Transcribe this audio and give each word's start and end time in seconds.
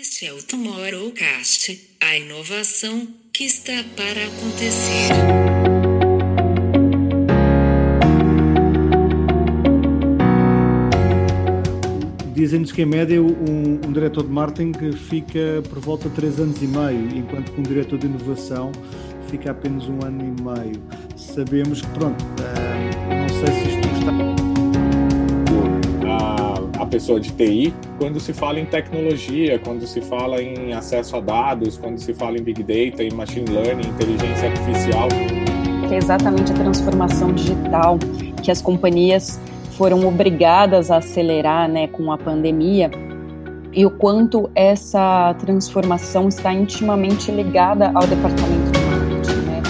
Este 0.00 0.26
é 0.26 0.32
o 0.32 0.42
Tomorrowcast, 0.42 1.78
a 2.00 2.16
inovação 2.16 3.06
que 3.30 3.44
está 3.44 3.84
para 3.94 4.24
acontecer. 4.24 5.12
Dizem-nos 12.34 12.72
que, 12.72 12.80
em 12.80 12.86
média, 12.86 13.20
um, 13.20 13.80
um, 13.86 13.92
diretor 13.92 14.22
de 14.22 14.30
marketing 14.30 14.72
fica 14.96 15.62
por 15.68 15.78
volta 15.78 16.08
de 16.08 16.14
3 16.14 16.40
anos 16.40 16.62
e 16.62 16.66
meio, 16.66 17.14
enquanto 17.14 17.52
que 17.52 17.60
um 17.60 17.62
diretor 17.62 17.98
de 17.98 18.06
inovação 18.06 18.72
fica 19.28 19.50
apenas 19.50 19.86
um 19.88 20.02
ano 20.02 20.22
e 20.22 20.42
meio. 20.42 20.82
Sabemos 21.16 21.82
que, 21.82 21.88
pronto, 21.88 22.22
uh, 22.24 23.14
não 23.14 23.46
sei 23.46 23.62
se 23.62 23.71
pessoa 26.92 27.18
de 27.18 27.32
TI 27.32 27.72
quando 27.98 28.20
se 28.20 28.34
fala 28.34 28.60
em 28.60 28.66
tecnologia, 28.66 29.58
quando 29.58 29.86
se 29.86 30.02
fala 30.02 30.42
em 30.42 30.74
acesso 30.74 31.16
a 31.16 31.20
dados, 31.20 31.78
quando 31.78 31.96
se 31.98 32.12
fala 32.12 32.36
em 32.36 32.42
Big 32.42 32.62
Data, 32.62 33.02
em 33.02 33.10
Machine 33.14 33.50
Learning, 33.50 33.88
inteligência 33.88 34.50
artificial. 34.50 35.08
Que 35.88 35.94
é 35.94 35.96
exatamente 35.96 36.52
a 36.52 36.54
transformação 36.54 37.32
digital 37.32 37.98
que 38.42 38.50
as 38.50 38.60
companhias 38.60 39.40
foram 39.70 40.06
obrigadas 40.06 40.90
a 40.90 40.98
acelerar 40.98 41.66
né, 41.66 41.88
com 41.88 42.12
a 42.12 42.18
pandemia 42.18 42.90
e 43.72 43.86
o 43.86 43.90
quanto 43.90 44.50
essa 44.54 45.34
transformação 45.40 46.28
está 46.28 46.52
intimamente 46.52 47.32
ligada 47.32 47.90
ao 47.94 48.06
departamento 48.06 48.70
de 48.70 48.78
marketing. 48.80 49.40
Né? 49.46 49.62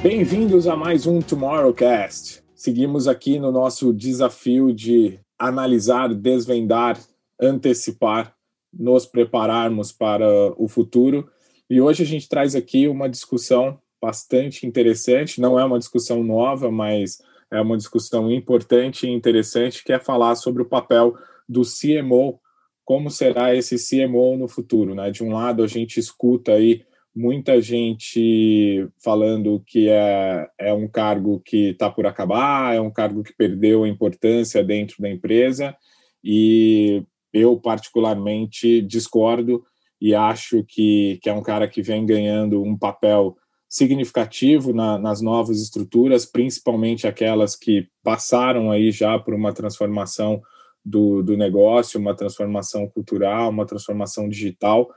Bem-vindos 0.00 0.68
a 0.68 0.76
mais 0.76 1.04
um 1.04 1.20
Tomorrowcast 1.20 2.48
seguimos 2.60 3.08
aqui 3.08 3.38
no 3.38 3.50
nosso 3.50 3.90
desafio 3.90 4.70
de 4.70 5.18
analisar, 5.38 6.12
desvendar, 6.12 7.00
antecipar, 7.40 8.34
nos 8.70 9.06
prepararmos 9.06 9.92
para 9.92 10.28
o 10.58 10.68
futuro. 10.68 11.26
E 11.70 11.80
hoje 11.80 12.02
a 12.02 12.06
gente 12.06 12.28
traz 12.28 12.54
aqui 12.54 12.86
uma 12.86 13.08
discussão 13.08 13.78
bastante 13.98 14.66
interessante, 14.66 15.40
não 15.40 15.58
é 15.58 15.64
uma 15.64 15.78
discussão 15.78 16.22
nova, 16.22 16.70
mas 16.70 17.22
é 17.50 17.58
uma 17.62 17.78
discussão 17.78 18.30
importante 18.30 19.06
e 19.06 19.10
interessante, 19.10 19.82
que 19.82 19.94
é 19.94 19.98
falar 19.98 20.34
sobre 20.34 20.60
o 20.60 20.68
papel 20.68 21.16
do 21.48 21.62
CMO, 21.62 22.38
como 22.84 23.10
será 23.10 23.54
esse 23.54 23.76
CMO 23.78 24.36
no 24.36 24.46
futuro. 24.46 24.94
Né? 24.94 25.10
De 25.10 25.24
um 25.24 25.32
lado, 25.32 25.64
a 25.64 25.66
gente 25.66 25.98
escuta 25.98 26.52
aí 26.52 26.84
muita 27.14 27.60
gente 27.60 28.88
falando 29.02 29.62
que 29.66 29.88
é, 29.88 30.48
é 30.58 30.72
um 30.72 30.88
cargo 30.88 31.40
que 31.44 31.70
está 31.70 31.90
por 31.90 32.06
acabar, 32.06 32.74
é 32.74 32.80
um 32.80 32.90
cargo 32.90 33.22
que 33.22 33.34
perdeu 33.36 33.84
a 33.84 33.88
importância 33.88 34.62
dentro 34.62 35.00
da 35.00 35.10
empresa, 35.10 35.76
e 36.22 37.02
eu, 37.32 37.56
particularmente, 37.58 38.80
discordo 38.82 39.64
e 40.00 40.14
acho 40.14 40.64
que, 40.64 41.18
que 41.22 41.28
é 41.28 41.32
um 41.32 41.42
cara 41.42 41.68
que 41.68 41.82
vem 41.82 42.06
ganhando 42.06 42.62
um 42.62 42.76
papel 42.76 43.36
significativo 43.68 44.72
na, 44.72 44.98
nas 44.98 45.20
novas 45.20 45.60
estruturas, 45.60 46.26
principalmente 46.26 47.06
aquelas 47.06 47.54
que 47.54 47.86
passaram 48.02 48.70
aí 48.70 48.90
já 48.90 49.18
por 49.18 49.32
uma 49.34 49.52
transformação 49.52 50.40
do, 50.84 51.22
do 51.22 51.36
negócio, 51.36 52.00
uma 52.00 52.16
transformação 52.16 52.88
cultural, 52.88 53.50
uma 53.50 53.66
transformação 53.66 54.28
digital, 54.28 54.90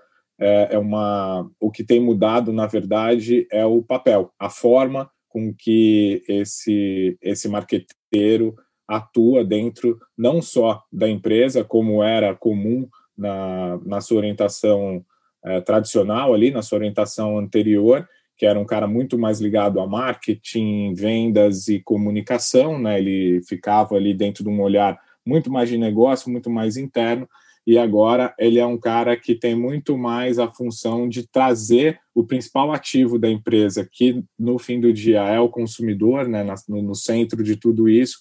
é, 0.43 0.75
é 0.75 0.77
uma 0.77 1.49
o 1.59 1.71
que 1.71 1.83
tem 1.83 1.99
mudado 1.99 2.51
na 2.51 2.67
verdade 2.67 3.47
é 3.51 3.65
o 3.65 3.81
papel, 3.81 4.31
a 4.37 4.49
forma 4.49 5.09
com 5.29 5.53
que 5.53 6.23
esse 6.27 7.17
esse 7.21 7.47
marqueteiro 7.47 8.55
atua 8.87 9.43
dentro 9.43 9.97
não 10.17 10.41
só 10.41 10.83
da 10.91 11.09
empresa 11.09 11.63
como 11.63 12.03
era 12.03 12.35
comum 12.35 12.87
na, 13.17 13.79
na 13.85 14.01
sua 14.01 14.17
orientação 14.17 15.03
é, 15.43 15.61
tradicional 15.61 16.33
ali, 16.33 16.51
na 16.51 16.61
sua 16.61 16.77
orientação 16.77 17.37
anterior, 17.37 18.07
que 18.37 18.45
era 18.45 18.59
um 18.59 18.65
cara 18.65 18.87
muito 18.87 19.17
mais 19.17 19.39
ligado 19.39 19.79
a 19.79 19.87
marketing, 19.87 20.93
vendas 20.93 21.67
e 21.67 21.79
comunicação, 21.79 22.79
né? 22.79 22.99
Ele 22.99 23.41
ficava 23.43 23.95
ali 23.95 24.13
dentro 24.13 24.43
de 24.43 24.49
um 24.49 24.61
olhar 24.61 24.99
muito 25.25 25.51
mais 25.51 25.69
de 25.69 25.77
negócio, 25.77 26.31
muito 26.31 26.49
mais 26.49 26.75
interno, 26.77 27.27
e 27.65 27.77
agora 27.77 28.33
ele 28.37 28.59
é 28.59 28.65
um 28.65 28.77
cara 28.77 29.15
que 29.15 29.33
tem 29.33 29.55
muito 29.55 29.97
mais 29.97 30.37
a 30.37 30.49
função 30.49 31.07
de 31.07 31.27
trazer 31.27 31.99
o 32.13 32.23
principal 32.23 32.71
ativo 32.71 33.17
da 33.17 33.29
empresa, 33.29 33.87
que 33.89 34.23
no 34.37 34.59
fim 34.59 34.79
do 34.79 34.91
dia 34.91 35.21
é 35.21 35.39
o 35.39 35.49
consumidor, 35.49 36.27
né, 36.27 36.45
no, 36.67 36.93
centro 36.93 37.41
de 37.41 37.55
tudo 37.55 37.87
isso, 37.87 38.19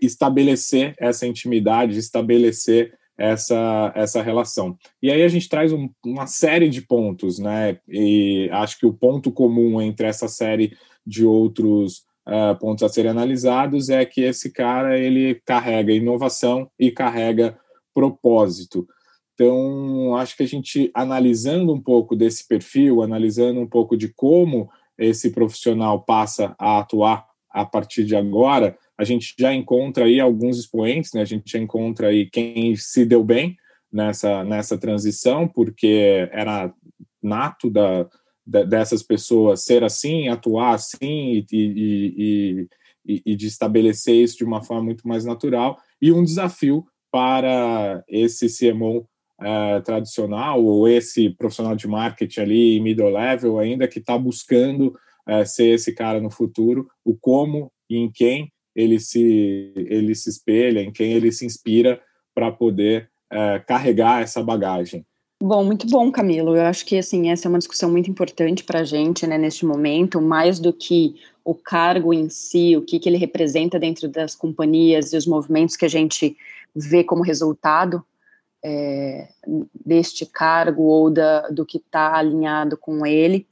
estabelecer 0.00 0.94
essa 0.98 1.26
intimidade, 1.26 1.98
estabelecer 1.98 2.94
essa, 3.18 3.92
essa 3.94 4.22
relação. 4.22 4.76
E 5.02 5.10
aí 5.10 5.22
a 5.22 5.28
gente 5.28 5.48
traz 5.48 5.72
um, 5.72 5.88
uma 6.04 6.26
série 6.26 6.68
de 6.68 6.82
pontos, 6.82 7.38
né? 7.38 7.78
E 7.88 8.48
acho 8.52 8.78
que 8.78 8.84
o 8.84 8.92
ponto 8.92 9.32
comum 9.32 9.80
entre 9.80 10.06
essa 10.06 10.28
série 10.28 10.76
de 11.06 11.24
outros 11.24 12.04
uh, 12.28 12.58
pontos 12.58 12.82
a 12.82 12.88
serem 12.88 13.10
analisados 13.10 13.88
é 13.88 14.04
que 14.04 14.20
esse 14.20 14.52
cara 14.52 14.98
ele 14.98 15.40
carrega 15.46 15.92
inovação 15.92 16.70
e 16.78 16.90
carrega 16.90 17.58
propósito. 17.96 18.86
Então, 19.32 20.14
acho 20.16 20.36
que 20.36 20.42
a 20.42 20.46
gente, 20.46 20.90
analisando 20.94 21.72
um 21.72 21.80
pouco 21.80 22.14
desse 22.14 22.46
perfil, 22.46 23.02
analisando 23.02 23.58
um 23.58 23.66
pouco 23.66 23.96
de 23.96 24.08
como 24.08 24.68
esse 24.98 25.30
profissional 25.30 26.02
passa 26.02 26.54
a 26.58 26.78
atuar 26.78 27.26
a 27.50 27.64
partir 27.64 28.04
de 28.04 28.14
agora, 28.14 28.76
a 28.98 29.04
gente 29.04 29.34
já 29.38 29.54
encontra 29.54 30.04
aí 30.04 30.20
alguns 30.20 30.58
expoentes, 30.58 31.14
né? 31.14 31.22
A 31.22 31.26
gente 31.26 31.50
já 31.50 31.58
encontra 31.58 32.08
aí 32.08 32.28
quem 32.28 32.76
se 32.76 33.06
deu 33.06 33.24
bem 33.24 33.56
nessa, 33.90 34.44
nessa 34.44 34.76
transição, 34.76 35.48
porque 35.48 36.28
era 36.32 36.72
nato 37.22 37.70
da, 37.70 38.06
da 38.46 38.62
dessas 38.62 39.02
pessoas 39.02 39.64
ser 39.64 39.82
assim, 39.82 40.28
atuar 40.28 40.74
assim 40.74 41.32
e, 41.32 41.46
e, 41.50 42.68
e, 43.06 43.22
e 43.24 43.36
de 43.36 43.46
estabelecer 43.46 44.14
isso 44.14 44.36
de 44.36 44.44
uma 44.44 44.62
forma 44.62 44.84
muito 44.84 45.08
mais 45.08 45.24
natural, 45.24 45.78
e 46.00 46.12
um 46.12 46.22
desafio 46.22 46.84
para 47.16 48.04
esse 48.06 48.46
CMO 48.46 48.98
uh, 49.40 49.80
tradicional 49.82 50.62
ou 50.62 50.86
esse 50.86 51.30
profissional 51.30 51.74
de 51.74 51.88
marketing 51.88 52.40
ali, 52.40 52.78
middle 52.78 53.08
level 53.08 53.58
ainda, 53.58 53.88
que 53.88 54.00
está 54.00 54.18
buscando 54.18 54.88
uh, 55.26 55.46
ser 55.46 55.68
esse 55.68 55.94
cara 55.94 56.20
no 56.20 56.28
futuro, 56.28 56.86
o 57.02 57.16
como 57.16 57.72
e 57.88 57.96
em 57.96 58.12
quem 58.12 58.52
ele 58.74 59.00
se, 59.00 59.72
ele 59.74 60.14
se 60.14 60.28
espelha, 60.28 60.82
em 60.82 60.92
quem 60.92 61.14
ele 61.14 61.32
se 61.32 61.46
inspira 61.46 62.02
para 62.34 62.52
poder 62.52 63.08
uh, 63.32 63.64
carregar 63.66 64.20
essa 64.20 64.42
bagagem. 64.42 65.02
Bom, 65.42 65.64
muito 65.64 65.86
bom, 65.86 66.12
Camilo. 66.12 66.54
Eu 66.54 66.66
acho 66.66 66.84
que 66.84 66.98
assim 66.98 67.30
essa 67.30 67.46
é 67.46 67.48
uma 67.48 67.58
discussão 67.58 67.90
muito 67.90 68.10
importante 68.10 68.62
para 68.62 68.80
a 68.80 68.84
gente, 68.84 69.26
né, 69.26 69.38
neste 69.38 69.64
momento, 69.64 70.20
mais 70.20 70.60
do 70.60 70.70
que 70.70 71.14
o 71.42 71.54
cargo 71.54 72.12
em 72.12 72.28
si, 72.28 72.76
o 72.76 72.82
que, 72.82 72.98
que 72.98 73.08
ele 73.08 73.16
representa 73.16 73.78
dentro 73.78 74.06
das 74.06 74.34
companhias 74.34 75.14
e 75.14 75.16
os 75.16 75.26
movimentos 75.26 75.76
que 75.76 75.86
a 75.86 75.88
gente 75.88 76.36
vê 76.76 77.02
como 77.02 77.22
resultado 77.22 78.04
é, 78.62 79.28
deste 79.84 80.26
cargo 80.26 80.82
ou 80.82 81.10
da, 81.10 81.48
do 81.48 81.64
que 81.64 81.78
está 81.78 82.16
alinhado 82.16 82.76
com 82.76 83.06
ele. 83.06 83.46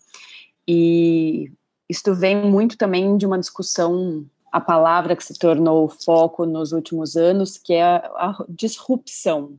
E 0.68 1.50
isto 1.88 2.14
vem 2.14 2.36
muito 2.36 2.76
também 2.76 3.16
de 3.16 3.24
uma 3.24 3.38
discussão, 3.38 4.26
a 4.52 4.60
palavra 4.60 5.16
que 5.16 5.24
se 5.24 5.38
tornou 5.38 5.88
foco 5.88 6.44
nos 6.44 6.72
últimos 6.72 7.16
anos, 7.16 7.56
que 7.56 7.72
é 7.72 7.82
a, 7.82 8.02
a 8.16 8.44
disrupção, 8.48 9.56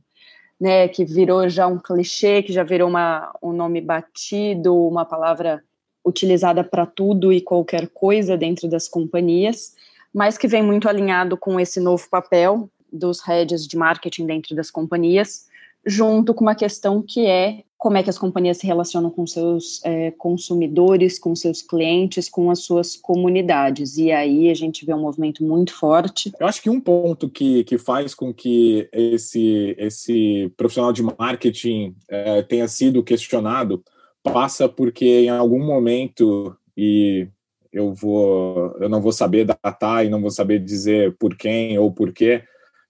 né, 0.58 0.88
que 0.88 1.04
virou 1.04 1.48
já 1.48 1.66
um 1.66 1.78
clichê, 1.78 2.42
que 2.42 2.52
já 2.52 2.62
virou 2.62 2.88
uma, 2.88 3.34
um 3.42 3.52
nome 3.52 3.80
batido, 3.80 4.74
uma 4.74 5.04
palavra 5.04 5.62
utilizada 6.04 6.62
para 6.62 6.86
tudo 6.86 7.32
e 7.32 7.40
qualquer 7.40 7.88
coisa 7.88 8.36
dentro 8.36 8.68
das 8.68 8.88
companhias, 8.88 9.74
mas 10.14 10.38
que 10.38 10.46
vem 10.46 10.62
muito 10.62 10.88
alinhado 10.88 11.36
com 11.36 11.58
esse 11.58 11.80
novo 11.80 12.08
papel 12.08 12.70
dos 12.92 13.20
heads 13.20 13.66
de 13.66 13.76
marketing 13.76 14.26
dentro 14.26 14.54
das 14.54 14.70
companhias, 14.70 15.46
junto 15.84 16.34
com 16.34 16.44
uma 16.44 16.54
questão 16.54 17.02
que 17.02 17.26
é 17.26 17.62
como 17.78 17.98
é 17.98 18.02
que 18.02 18.10
as 18.10 18.18
companhias 18.18 18.56
se 18.56 18.66
relacionam 18.66 19.10
com 19.10 19.26
seus 19.26 19.80
é, 19.84 20.10
consumidores, 20.12 21.18
com 21.18 21.36
seus 21.36 21.60
clientes, 21.60 22.28
com 22.28 22.50
as 22.50 22.60
suas 22.60 22.96
comunidades. 22.96 23.98
E 23.98 24.10
aí 24.10 24.50
a 24.50 24.54
gente 24.54 24.84
vê 24.84 24.94
um 24.94 25.02
movimento 25.02 25.44
muito 25.44 25.74
forte. 25.74 26.32
Eu 26.40 26.46
acho 26.46 26.62
que 26.62 26.70
um 26.70 26.80
ponto 26.80 27.28
que, 27.28 27.64
que 27.64 27.76
faz 27.76 28.14
com 28.14 28.32
que 28.32 28.88
esse, 28.90 29.76
esse 29.78 30.52
profissional 30.56 30.92
de 30.92 31.02
marketing 31.02 31.94
é, 32.08 32.42
tenha 32.42 32.66
sido 32.66 33.04
questionado 33.04 33.84
passa 34.22 34.68
porque 34.68 35.20
em 35.20 35.28
algum 35.28 35.64
momento, 35.64 36.56
e 36.76 37.28
eu 37.72 37.92
vou 37.92 38.74
eu 38.80 38.88
não 38.88 39.00
vou 39.00 39.12
saber 39.12 39.44
datar 39.44 40.04
e 40.04 40.08
não 40.08 40.20
vou 40.20 40.30
saber 40.30 40.58
dizer 40.58 41.14
por 41.18 41.36
quem 41.36 41.78
ou 41.78 41.92
por 41.92 42.12
quê, 42.12 42.42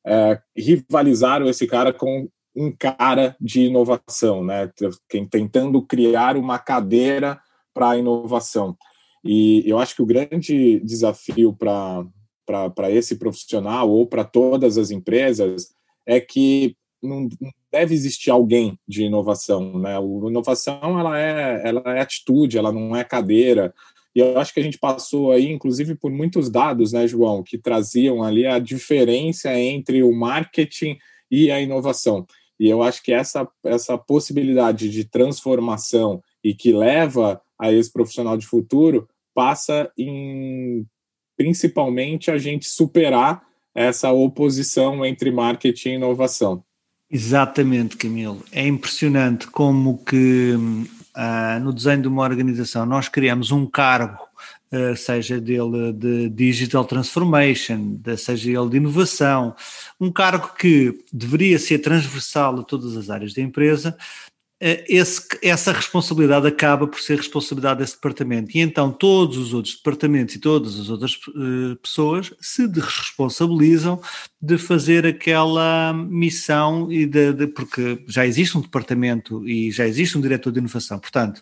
é, 0.07 0.41
rivalizaram 0.57 1.49
esse 1.49 1.67
cara 1.67 1.93
com 1.93 2.29
um 2.55 2.73
cara 2.73 3.37
de 3.41 3.63
inovação, 3.63 4.43
né? 4.43 4.71
Tentando 5.31 5.83
criar 5.83 6.37
uma 6.37 6.59
cadeira 6.59 7.39
para 7.75 7.91
a 7.91 7.99
inovação. 7.99 8.77
E 9.23 9.63
eu 9.67 9.79
acho 9.79 9.95
que 9.95 10.03
o 10.03 10.07
grande 10.07 10.81
desafio 10.81 11.53
para 11.55 12.91
esse 12.91 13.17
profissional 13.17 13.91
ou 13.91 14.07
para 14.07 14.25
todas 14.25 14.79
as 14.79 14.91
empresas 14.91 15.75
é 16.07 16.21
que 16.21 16.77
não 17.03 17.29
deve 17.71 17.95
existir 17.95 18.31
alguém 18.31 18.79
de 18.89 19.05
inovação, 19.05 19.79
né? 19.79 19.99
O 19.99 20.31
inovação 20.31 20.99
ela 20.99 21.19
é, 21.21 21.69
ela 21.69 21.83
é 21.95 22.01
atitude, 22.01 22.57
ela 22.57 22.73
não 22.73 22.97
é 22.97 23.05
cadeira. 23.05 23.75
E 24.17 24.21
eu 24.21 24.39
acho 24.41 24.55
que 24.55 24.61
a 24.61 24.63
gente 24.63 24.79
passou 24.79 25.31
aí, 25.31 25.53
inclusive, 25.53 25.95
por 25.95 26.11
muitos 26.11 26.49
dados, 26.49 26.95
né, 26.95 27.07
João, 27.07 27.43
que 27.43 27.59
traziam 27.59 28.23
ali 28.23 28.47
a 28.47 28.59
diferença 28.59 29.53
entre 29.55 30.03
o 30.03 30.11
marketing 30.11 30.97
e 31.31 31.51
a 31.51 31.61
inovação. 31.61 32.27
E 32.59 32.67
eu 32.67 32.83
acho 32.83 33.03
que 33.03 33.13
essa, 33.13 33.47
essa 33.63 33.99
possibilidade 33.99 34.89
de 34.89 35.05
transformação 35.05 36.23
e 36.43 36.55
que 36.55 36.73
leva 36.73 37.43
a 37.59 37.71
esse 37.71 37.93
profissional 37.93 38.39
de 38.39 38.47
futuro 38.47 39.07
passa 39.35 39.93
em 39.99 40.87
principalmente 41.37 42.31
a 42.31 42.39
gente 42.39 42.67
superar 42.67 43.43
essa 43.75 44.11
oposição 44.11 45.05
entre 45.05 45.31
marketing 45.31 45.91
e 45.91 45.95
inovação. 45.97 46.65
Exatamente, 47.11 47.99
Camilo. 47.99 48.43
É 48.51 48.67
impressionante 48.67 49.47
como 49.47 49.99
que 49.99 50.55
ah, 51.17 51.59
no 51.59 51.73
desenho 51.73 52.03
de 52.03 52.09
uma 52.09 52.23
organização 52.23 52.85
nós 52.85 53.09
criamos 53.09 53.51
um 53.51 53.65
cargo, 53.67 54.23
ah, 54.71 54.95
seja 54.95 55.41
dele 55.41 55.93
de 55.95 56.29
digital 56.29 56.85
transformation, 56.85 57.99
seja 58.19 58.51
ele 58.51 58.69
de 58.69 58.77
inovação, 58.77 59.57
um 59.99 60.13
cargo 60.13 60.55
que 60.59 61.05
deveria 61.13 61.59
ser 61.59 61.79
transversal 61.79 62.61
a 62.61 62.63
todas 62.63 62.97
as 62.97 63.09
áreas 63.09 63.33
da 63.33 63.41
empresa, 63.41 63.97
eh, 64.59 64.85
esse, 64.89 65.21
essa 65.43 65.71
responsabilidade 65.71 66.47
acaba 66.47 66.87
por 66.87 66.99
ser 66.99 67.19
responsabilidade 67.19 67.81
desse 67.81 67.95
departamento. 67.95 68.57
E 68.57 68.61
então 68.61 68.91
todos 68.91 69.37
os 69.37 69.53
outros 69.53 69.77
departamentos 69.77 70.35
e 70.35 70.39
todas 70.39 70.81
as 70.81 70.89
outras 70.89 71.15
uh, 71.29 71.77
pessoas 71.83 72.33
se 72.41 72.67
responsabilizam 72.67 74.01
de 74.47 74.57
fazer 74.57 75.05
aquela 75.05 75.93
missão 75.93 76.91
e 76.91 77.05
de, 77.05 77.33
de, 77.33 77.47
porque 77.49 77.99
já 78.07 78.25
existe 78.25 78.57
um 78.57 78.61
departamento 78.61 79.47
e 79.47 79.73
já 79.73 79.87
existe 79.87 80.17
um 80.17 80.21
diretor 80.21 80.53
de 80.53 80.61
inovação. 80.61 80.99
Portanto, 81.01 81.39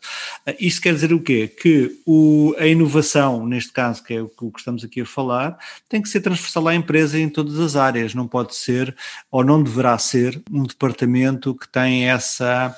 uh, 0.46 0.54
isso 0.58 0.80
quer 0.80 0.94
dizer 0.94 1.12
o 1.12 1.20
quê? 1.20 1.46
Que 1.46 2.00
o, 2.06 2.54
a 2.58 2.66
inovação, 2.66 3.46
neste 3.46 3.72
caso, 3.72 4.02
que 4.02 4.14
é 4.14 4.22
o 4.22 4.28
que 4.28 4.58
estamos 4.58 4.82
aqui 4.82 5.02
a 5.02 5.06
falar, 5.06 5.58
tem 5.88 6.00
que 6.00 6.08
ser 6.08 6.20
transversal 6.20 6.66
à 6.68 6.74
empresa 6.74 7.18
em 7.18 7.28
todas 7.28 7.60
as 7.60 7.76
áreas. 7.76 8.14
Não 8.14 8.26
pode 8.26 8.56
ser, 8.56 8.94
ou 9.30 9.44
não 9.44 9.62
deverá 9.62 9.98
ser, 9.98 10.40
um 10.50 10.62
departamento 10.62 11.54
que 11.54 11.68
tem 11.68 12.08
essa 12.08 12.74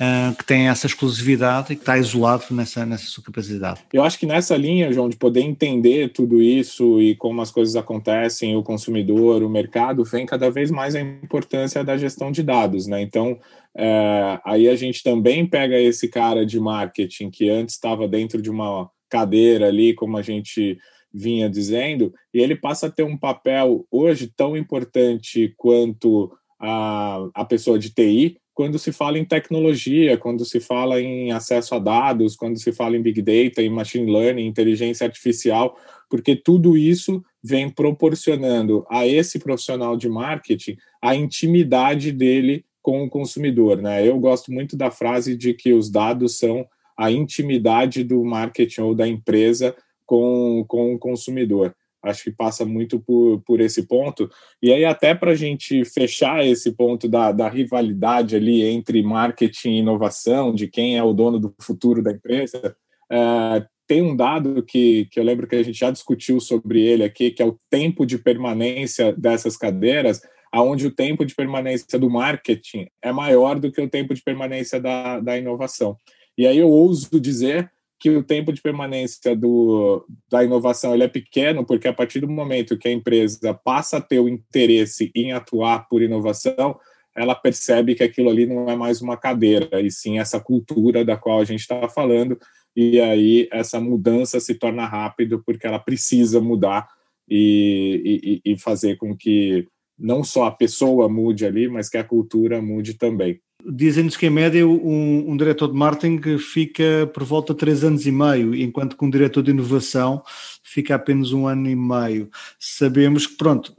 uh, 0.00 0.34
que 0.36 0.44
tem 0.44 0.68
essa 0.68 0.86
exclusividade 0.86 1.72
e 1.72 1.76
que 1.76 1.82
está 1.82 1.98
isolado 1.98 2.44
nessa, 2.50 2.84
nessa 2.86 3.06
sua 3.06 3.22
capacidade. 3.24 3.80
Eu 3.92 4.02
acho 4.02 4.18
que 4.18 4.26
nessa 4.26 4.56
linha, 4.56 4.92
João, 4.92 5.08
de 5.08 5.16
poder 5.16 5.40
entender 5.40 6.10
tudo 6.10 6.42
isso 6.42 7.00
e 7.00 7.14
como 7.16 7.40
as 7.42 7.50
coisas 7.50 7.76
acontecem, 7.76 8.56
o 8.56 8.62
consumidor, 8.62 9.42
o 9.42 9.48
mercado, 9.48 9.63
vem 10.10 10.26
cada 10.26 10.50
vez 10.50 10.70
mais 10.70 10.94
a 10.94 11.00
importância 11.00 11.84
da 11.84 11.96
gestão 11.96 12.30
de 12.30 12.42
dados, 12.42 12.86
né? 12.86 13.00
Então, 13.02 13.38
é, 13.76 14.40
aí 14.44 14.68
a 14.68 14.76
gente 14.76 15.02
também 15.02 15.46
pega 15.46 15.78
esse 15.78 16.08
cara 16.08 16.44
de 16.44 16.58
marketing 16.60 17.30
que 17.30 17.48
antes 17.48 17.74
estava 17.74 18.06
dentro 18.08 18.40
de 18.40 18.50
uma 18.50 18.90
cadeira 19.08 19.68
ali, 19.68 19.94
como 19.94 20.16
a 20.16 20.22
gente 20.22 20.78
vinha 21.12 21.48
dizendo, 21.48 22.12
e 22.32 22.40
ele 22.40 22.56
passa 22.56 22.88
a 22.88 22.90
ter 22.90 23.04
um 23.04 23.16
papel 23.16 23.86
hoje 23.90 24.32
tão 24.36 24.56
importante 24.56 25.54
quanto 25.56 26.32
a, 26.58 27.28
a 27.34 27.44
pessoa 27.44 27.78
de 27.78 27.90
TI, 27.90 28.36
quando 28.52 28.78
se 28.78 28.92
fala 28.92 29.18
em 29.18 29.24
tecnologia, 29.24 30.16
quando 30.16 30.44
se 30.44 30.60
fala 30.60 31.00
em 31.00 31.32
acesso 31.32 31.74
a 31.74 31.78
dados, 31.78 32.36
quando 32.36 32.58
se 32.58 32.72
fala 32.72 32.96
em 32.96 33.02
big 33.02 33.20
data, 33.20 33.62
em 33.62 33.68
machine 33.68 34.10
learning, 34.10 34.46
inteligência 34.46 35.06
artificial, 35.06 35.76
porque 36.08 36.36
tudo 36.36 36.76
isso 36.76 37.22
vem 37.44 37.68
proporcionando 37.68 38.86
a 38.88 39.06
esse 39.06 39.38
profissional 39.38 39.98
de 39.98 40.08
marketing 40.08 40.78
a 41.02 41.14
intimidade 41.14 42.10
dele 42.10 42.64
com 42.80 43.04
o 43.04 43.10
consumidor, 43.10 43.80
né? 43.80 44.06
Eu 44.06 44.18
gosto 44.18 44.50
muito 44.50 44.76
da 44.76 44.90
frase 44.90 45.36
de 45.36 45.52
que 45.52 45.72
os 45.74 45.90
dados 45.90 46.38
são 46.38 46.66
a 46.96 47.10
intimidade 47.10 48.02
do 48.02 48.24
marketing 48.24 48.80
ou 48.80 48.94
da 48.94 49.06
empresa 49.06 49.76
com, 50.06 50.64
com 50.66 50.94
o 50.94 50.98
consumidor 50.98 51.74
acho 52.04 52.24
que 52.24 52.30
passa 52.30 52.64
muito 52.64 53.00
por, 53.00 53.40
por 53.40 53.60
esse 53.60 53.86
ponto. 53.86 54.30
E 54.62 54.72
aí, 54.72 54.84
até 54.84 55.14
para 55.14 55.32
a 55.32 55.34
gente 55.34 55.84
fechar 55.84 56.44
esse 56.46 56.72
ponto 56.72 57.08
da, 57.08 57.32
da 57.32 57.48
rivalidade 57.48 58.36
ali 58.36 58.62
entre 58.62 59.02
marketing 59.02 59.70
e 59.70 59.78
inovação, 59.78 60.54
de 60.54 60.68
quem 60.68 60.96
é 60.98 61.02
o 61.02 61.12
dono 61.12 61.40
do 61.40 61.54
futuro 61.60 62.02
da 62.02 62.12
empresa, 62.12 62.76
é, 63.10 63.66
tem 63.86 64.02
um 64.02 64.16
dado 64.16 64.62
que, 64.62 65.06
que 65.10 65.20
eu 65.20 65.24
lembro 65.24 65.46
que 65.46 65.56
a 65.56 65.62
gente 65.62 65.78
já 65.78 65.90
discutiu 65.90 66.40
sobre 66.40 66.80
ele 66.80 67.04
aqui, 67.04 67.30
que 67.30 67.42
é 67.42 67.46
o 67.46 67.58
tempo 67.70 68.06
de 68.06 68.18
permanência 68.18 69.12
dessas 69.12 69.56
cadeiras, 69.56 70.20
aonde 70.50 70.86
o 70.86 70.90
tempo 70.90 71.24
de 71.24 71.34
permanência 71.34 71.98
do 71.98 72.08
marketing 72.08 72.86
é 73.02 73.12
maior 73.12 73.58
do 73.58 73.72
que 73.72 73.80
o 73.80 73.88
tempo 73.88 74.14
de 74.14 74.22
permanência 74.22 74.80
da, 74.80 75.20
da 75.20 75.36
inovação. 75.36 75.96
E 76.38 76.46
aí 76.46 76.58
eu 76.58 76.68
ouso 76.68 77.20
dizer 77.20 77.70
que 77.98 78.10
o 78.10 78.22
tempo 78.22 78.52
de 78.52 78.60
permanência 78.60 79.34
do, 79.34 80.06
da 80.30 80.44
inovação 80.44 80.94
ele 80.94 81.04
é 81.04 81.08
pequeno, 81.08 81.64
porque 81.64 81.88
a 81.88 81.92
partir 81.92 82.20
do 82.20 82.28
momento 82.28 82.76
que 82.78 82.88
a 82.88 82.92
empresa 82.92 83.54
passa 83.54 83.96
a 83.96 84.00
ter 84.00 84.20
o 84.20 84.28
interesse 84.28 85.10
em 85.14 85.32
atuar 85.32 85.88
por 85.88 86.02
inovação, 86.02 86.78
ela 87.16 87.34
percebe 87.34 87.94
que 87.94 88.02
aquilo 88.02 88.28
ali 88.28 88.46
não 88.46 88.68
é 88.68 88.76
mais 88.76 89.00
uma 89.00 89.16
cadeira, 89.16 89.80
e 89.80 89.90
sim 89.90 90.18
essa 90.18 90.40
cultura 90.40 91.04
da 91.04 91.16
qual 91.16 91.40
a 91.40 91.44
gente 91.44 91.60
está 91.60 91.88
falando, 91.88 92.38
e 92.76 93.00
aí 93.00 93.48
essa 93.52 93.80
mudança 93.80 94.40
se 94.40 94.54
torna 94.54 94.86
rápido, 94.86 95.42
porque 95.44 95.66
ela 95.66 95.78
precisa 95.78 96.40
mudar 96.40 96.88
e, 97.28 98.40
e, 98.44 98.52
e 98.52 98.58
fazer 98.58 98.96
com 98.96 99.16
que 99.16 99.66
não 99.98 100.24
só 100.24 100.44
a 100.44 100.50
pessoa 100.50 101.08
mude 101.08 101.46
ali, 101.46 101.68
mas 101.68 101.88
que 101.88 101.96
a 101.96 102.04
cultura 102.04 102.60
mude 102.60 102.94
também. 102.94 103.40
Dizem-nos 103.66 104.16
que, 104.16 104.26
em 104.26 104.30
média, 104.30 104.66
um, 104.66 105.30
um, 105.30 105.36
diretor 105.36 105.68
de 105.68 105.74
marketing 105.74 106.38
fica 106.38 107.10
por 107.14 107.24
volta 107.24 107.54
de 107.54 107.60
três 107.60 107.82
anos 107.82 108.06
e 108.06 108.12
meio, 108.12 108.54
enquanto 108.54 108.96
que 108.96 109.04
um 109.04 109.08
diretor 109.08 109.42
de 109.42 109.52
inovação 109.52 110.22
fica 110.62 110.96
apenas 110.96 111.32
um 111.32 111.46
ano 111.46 111.70
e 111.70 111.76
meio. 111.76 112.28
Sabemos 112.58 113.26
que, 113.26 113.36
pronto, 113.36 113.74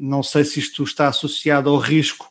não 0.00 0.22
sei 0.22 0.44
se 0.44 0.60
isto 0.60 0.82
está 0.84 1.08
associado 1.08 1.68
ao 1.68 1.76
risco 1.76 2.30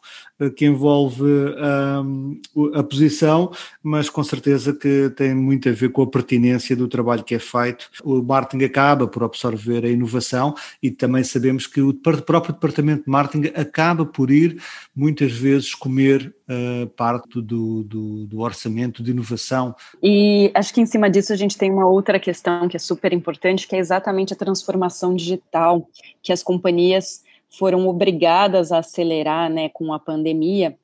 que 0.49 0.65
envolve 0.65 1.23
um, 1.23 2.39
a 2.73 2.83
posição, 2.83 3.51
mas 3.83 4.09
com 4.09 4.23
certeza 4.23 4.73
que 4.73 5.09
tem 5.15 5.35
muito 5.35 5.69
a 5.69 5.71
ver 5.71 5.91
com 5.91 6.01
a 6.01 6.07
pertinência 6.07 6.75
do 6.75 6.87
trabalho 6.87 7.23
que 7.23 7.35
é 7.35 7.39
feito. 7.39 7.89
O 8.03 8.21
marketing 8.21 8.63
acaba 8.65 9.07
por 9.07 9.23
absorver 9.23 9.85
a 9.85 9.89
inovação 9.89 10.55
e 10.81 10.89
também 10.89 11.23
sabemos 11.23 11.67
que 11.67 11.81
o 11.81 11.93
próprio 11.93 12.53
departamento 12.53 13.05
de 13.05 13.09
marketing 13.09 13.51
acaba 13.55 14.05
por 14.05 14.31
ir 14.31 14.61
muitas 14.95 15.31
vezes 15.31 15.75
comer 15.75 16.33
uh, 16.47 16.87
parte 16.87 17.41
do, 17.41 17.83
do, 17.83 18.25
do 18.25 18.39
orçamento 18.39 19.03
de 19.03 19.11
inovação. 19.11 19.75
E 20.01 20.51
acho 20.53 20.73
que 20.73 20.81
em 20.81 20.85
cima 20.85 21.09
disso 21.09 21.33
a 21.33 21.35
gente 21.35 21.57
tem 21.57 21.71
uma 21.71 21.87
outra 21.87 22.19
questão 22.19 22.67
que 22.67 22.75
é 22.75 22.79
super 22.79 23.13
importante, 23.13 23.67
que 23.67 23.75
é 23.75 23.79
exatamente 23.79 24.33
a 24.33 24.37
transformação 24.37 25.15
digital 25.15 25.87
que 26.21 26.31
as 26.31 26.43
companhias 26.43 27.23
foram 27.51 27.87
obrigadas 27.87 28.71
a 28.71 28.79
acelerar 28.79 29.49
né, 29.49 29.69
com 29.69 29.93
a 29.93 29.99
pandemia 29.99 30.77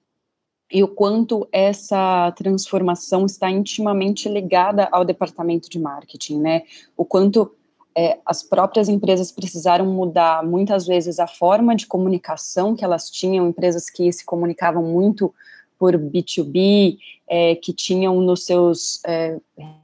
e 0.71 0.83
o 0.83 0.87
quanto 0.87 1.47
essa 1.51 2.31
transformação 2.33 3.25
está 3.25 3.49
intimamente 3.49 4.27
ligada 4.27 4.87
ao 4.91 5.05
departamento 5.05 5.69
de 5.69 5.79
marketing, 5.79 6.39
né? 6.41 6.63
O 6.95 7.05
quanto 7.05 7.55
é, 7.95 8.19
as 8.25 8.43
próprias 8.43 8.89
empresas 8.89 9.31
precisaram 9.31 9.85
mudar 9.85 10.45
muitas 10.45 10.85
vezes 10.85 11.19
a 11.19 11.25
forma 11.25 11.73
de 11.73 11.87
comunicação 11.87 12.75
que 12.75 12.83
elas 12.83 13.09
tinham, 13.09 13.47
empresas 13.47 13.89
que 13.89 14.11
se 14.11 14.25
comunicavam 14.25 14.83
muito 14.83 15.33
por 15.77 15.97
B2B, 15.97 16.97
é, 17.29 17.55
que 17.55 17.73
tinham 17.73 18.19
nos 18.21 18.45
seus 18.45 19.01
é, 19.05 19.37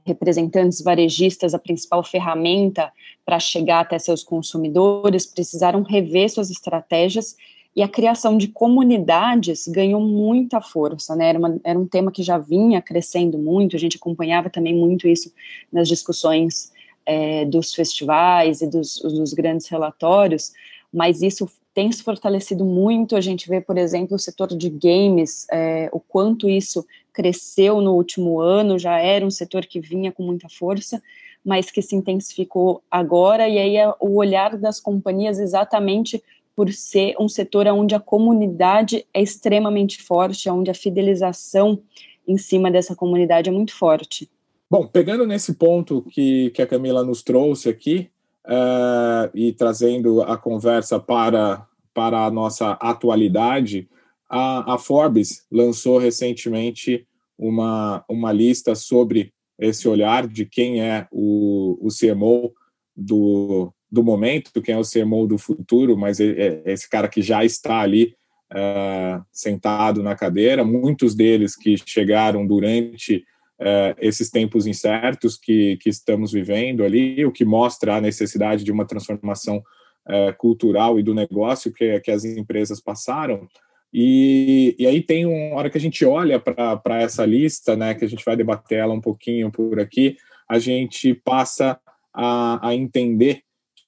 representantes 0.06 0.80
varejistas 0.80 1.54
a 1.54 1.58
principal 1.58 2.02
ferramenta 2.02 2.90
para 3.24 3.38
chegar 3.38 3.80
até 3.80 3.98
seus 3.98 4.22
consumidores, 4.22 5.26
precisaram 5.26 5.82
rever 5.82 6.30
suas 6.30 6.50
estratégias 6.50 7.36
e 7.76 7.82
a 7.82 7.88
criação 7.88 8.38
de 8.38 8.48
comunidades 8.48 9.66
ganhou 9.66 10.00
muita 10.00 10.60
força, 10.60 11.16
né? 11.16 11.30
Era, 11.30 11.38
uma, 11.38 11.60
era 11.64 11.78
um 11.78 11.86
tema 11.86 12.12
que 12.12 12.22
já 12.22 12.38
vinha 12.38 12.80
crescendo 12.80 13.36
muito, 13.36 13.74
a 13.74 13.78
gente 13.78 13.96
acompanhava 13.96 14.48
também 14.48 14.74
muito 14.74 15.08
isso 15.08 15.32
nas 15.72 15.88
discussões 15.88 16.72
é, 17.04 17.44
dos 17.44 17.74
festivais 17.74 18.60
e 18.60 18.68
dos, 18.68 19.00
dos 19.00 19.34
grandes 19.34 19.66
relatórios, 19.66 20.52
mas 20.92 21.20
isso 21.20 21.48
tem 21.74 21.90
se 21.90 22.02
fortalecido 22.02 22.64
muito. 22.64 23.16
A 23.16 23.20
gente 23.20 23.48
vê, 23.48 23.60
por 23.60 23.76
exemplo, 23.76 24.14
o 24.14 24.18
setor 24.18 24.48
de 24.48 24.70
games, 24.70 25.46
é, 25.50 25.90
o 25.92 25.98
quanto 25.98 26.48
isso 26.48 26.86
cresceu 27.12 27.80
no 27.80 27.94
último 27.94 28.40
ano, 28.40 28.78
já 28.78 28.98
era 28.98 29.26
um 29.26 29.30
setor 29.30 29.66
que 29.66 29.80
vinha 29.80 30.12
com 30.12 30.22
muita 30.22 30.48
força, 30.48 31.02
mas 31.44 31.70
que 31.70 31.82
se 31.82 31.94
intensificou 31.94 32.82
agora, 32.90 33.48
e 33.48 33.58
aí 33.58 33.76
é 33.76 33.88
o 34.00 34.16
olhar 34.16 34.56
das 34.56 34.80
companhias 34.80 35.38
exatamente 35.38 36.22
por 36.56 36.72
ser 36.72 37.16
um 37.18 37.28
setor 37.28 37.66
onde 37.66 37.94
a 37.94 38.00
comunidade 38.00 39.04
é 39.12 39.20
extremamente 39.20 40.00
forte, 40.00 40.48
onde 40.48 40.70
a 40.70 40.74
fidelização 40.74 41.80
em 42.26 42.38
cima 42.38 42.70
dessa 42.70 42.94
comunidade 42.94 43.50
é 43.50 43.52
muito 43.52 43.74
forte. 43.74 44.30
Bom, 44.70 44.86
pegando 44.86 45.26
nesse 45.26 45.54
ponto 45.54 46.02
que, 46.10 46.50
que 46.50 46.62
a 46.62 46.66
Camila 46.66 47.04
nos 47.04 47.22
trouxe 47.22 47.68
aqui, 47.68 48.08
uh, 48.46 49.30
e 49.34 49.52
trazendo 49.52 50.22
a 50.22 50.36
conversa 50.36 50.98
para, 50.98 51.66
para 51.92 52.24
a 52.24 52.30
nossa 52.30 52.72
atualidade, 52.72 53.88
a, 54.28 54.74
a 54.74 54.78
Forbes 54.78 55.46
lançou 55.50 55.98
recentemente 55.98 57.06
uma, 57.38 58.04
uma 58.08 58.32
lista 58.32 58.74
sobre 58.74 59.32
esse 59.58 59.88
olhar 59.88 60.26
de 60.26 60.44
quem 60.44 60.80
é 60.80 61.06
o, 61.10 61.78
o 61.80 61.88
CMO 61.88 62.52
do, 62.96 63.72
do 63.90 64.02
momento, 64.02 64.62
quem 64.62 64.74
é 64.74 64.78
o 64.78 64.82
CMO 64.82 65.26
do 65.26 65.38
futuro, 65.38 65.96
mas 65.96 66.20
é, 66.20 66.62
esse 66.64 66.88
cara 66.88 67.08
que 67.08 67.22
já 67.22 67.44
está 67.44 67.80
ali 67.80 68.14
uh, 68.52 69.24
sentado 69.32 70.02
na 70.02 70.14
cadeira, 70.14 70.64
muitos 70.64 71.14
deles 71.14 71.56
que 71.56 71.76
chegaram 71.84 72.46
durante 72.46 73.24
uh, 73.60 73.94
esses 73.98 74.30
tempos 74.30 74.66
incertos 74.66 75.36
que, 75.36 75.76
que 75.78 75.88
estamos 75.88 76.32
vivendo 76.32 76.84
ali, 76.84 77.24
o 77.24 77.32
que 77.32 77.44
mostra 77.44 77.96
a 77.96 78.00
necessidade 78.00 78.64
de 78.64 78.72
uma 78.72 78.86
transformação 78.86 79.58
uh, 79.58 80.36
cultural 80.38 80.98
e 80.98 81.02
do 81.02 81.14
negócio 81.14 81.72
que, 81.72 82.00
que 82.00 82.10
as 82.10 82.24
empresas 82.24 82.80
passaram. 82.80 83.46
E, 83.92 84.74
e 84.78 84.86
aí 84.86 85.00
tem 85.00 85.24
uma 85.24 85.56
hora 85.56 85.70
que 85.70 85.78
a 85.78 85.80
gente 85.80 86.04
olha 86.04 86.40
para 86.40 87.00
essa 87.00 87.24
lista, 87.24 87.76
né, 87.76 87.94
que 87.94 88.04
a 88.04 88.08
gente 88.08 88.24
vai 88.24 88.36
debater 88.36 88.78
ela 88.78 88.92
um 88.92 89.00
pouquinho 89.00 89.52
por 89.52 89.78
aqui, 89.78 90.16
a 90.48 90.58
gente 90.58 91.14
passa 91.14 91.78
a, 92.12 92.68
a 92.68 92.74
entender 92.74 93.42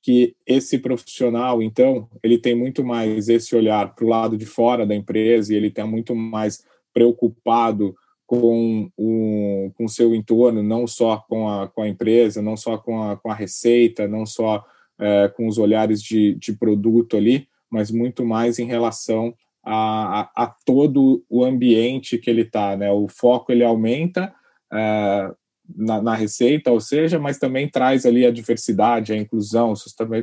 que 0.07 0.37
esse 0.47 0.79
profissional, 0.79 1.61
então, 1.61 2.09
ele 2.23 2.39
tem 2.39 2.55
muito 2.55 2.85
mais 2.85 3.29
esse 3.29 3.57
olhar 3.57 3.93
para 3.93 4.05
o 4.05 4.09
lado 4.09 4.37
de 4.37 4.47
fora 4.47 4.87
da 4.87 4.95
empresa 4.95 5.53
e 5.53 5.57
ele 5.57 5.67
está 5.67 5.85
muito 5.85 6.15
mais 6.15 6.65
preocupado 6.95 7.93
com 8.27 8.91
o 8.97 9.71
com 9.77 9.87
seu 9.87 10.15
entorno, 10.15 10.63
não 10.63 10.87
só 10.87 11.19
com 11.29 11.49
a, 11.49 11.69
com 11.69 11.83
a 11.83 11.89
empresa, 11.89 12.43
não 12.43 12.57
só 12.57 12.77
com 12.77 13.03
a, 13.03 13.17
com 13.17 13.31
a 13.31 13.35
receita, 13.35 14.09
não 14.09 14.27
só 14.27 14.65
é, 14.99 15.29
com 15.29 15.47
os 15.47 15.59
olhares 15.59 16.03
de, 16.03 16.35
de 16.35 16.53
produto 16.53 17.17
ali, 17.17 17.47
mas 17.71 17.91
muito 17.91 18.25
mais 18.25 18.59
em 18.59 18.67
relação 18.67 19.35
a, 19.63 20.21
a, 20.21 20.45
a 20.45 20.47
todo 20.65 21.25
o 21.29 21.45
ambiente 21.45 22.19
que 22.19 22.31
ele 22.31 22.43
está, 22.43 22.77
né? 22.77 22.91
O 22.91 23.09
foco 23.09 23.53
ele 23.53 23.65
aumenta 23.65 24.33
é, 24.73 25.31
na, 25.75 26.01
na, 26.01 26.15
receita, 26.15 26.71
ou 26.71 26.81
seja, 26.81 27.19
mas 27.19 27.39
também 27.39 27.69
traz 27.69 28.07
ali 28.07 28.25
a 28.25 28.31
diversidade, 28.31 29.13
a 29.13 29.17
inclusão, 29.17 29.75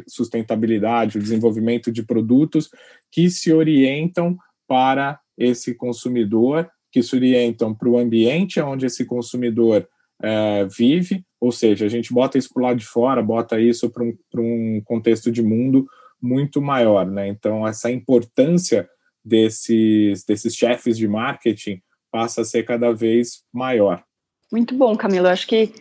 sustentabilidade, 0.07 1.17
o 1.17 1.21
desenvolvimento 1.21 1.91
de 1.91 2.03
produtos 2.03 2.69
que 3.11 3.29
se 3.29 3.51
orientam 3.51 4.37
para 4.67 5.19
esse 5.37 5.75
consumidor, 5.75 6.69
que 6.93 7.01
se 7.01 7.15
orientam 7.15 7.73
para 7.73 7.89
o 7.89 7.97
ambiente 7.97 8.61
onde 8.61 8.85
esse 8.85 9.03
consumidor 9.03 9.87
é, 10.21 10.65
vive, 10.65 11.25
ou 11.41 11.51
seja, 11.51 11.85
a 11.85 11.89
gente 11.89 12.13
bota 12.13 12.37
isso 12.37 12.53
para 12.53 12.61
o 12.61 12.63
lado 12.63 12.77
de 12.77 12.85
fora, 12.85 13.21
bota 13.21 13.59
isso 13.59 13.89
para 13.89 14.03
um, 14.03 14.15
um 14.37 14.81
contexto 14.85 15.31
de 15.31 15.41
mundo 15.41 15.87
muito 16.21 16.61
maior, 16.61 17.05
né? 17.05 17.27
Então, 17.27 17.67
essa 17.67 17.91
importância 17.91 18.87
desses, 19.25 20.23
desses 20.23 20.55
chefes 20.55 20.97
de 20.97 21.07
marketing 21.07 21.81
passa 22.11 22.41
a 22.41 22.45
ser 22.45 22.63
cada 22.63 22.93
vez 22.93 23.43
maior. 23.51 24.03
Muito 24.51 24.75
bom, 24.75 24.95
Camilo. 24.95 25.27
Acho 25.27 25.47
que 25.47 25.73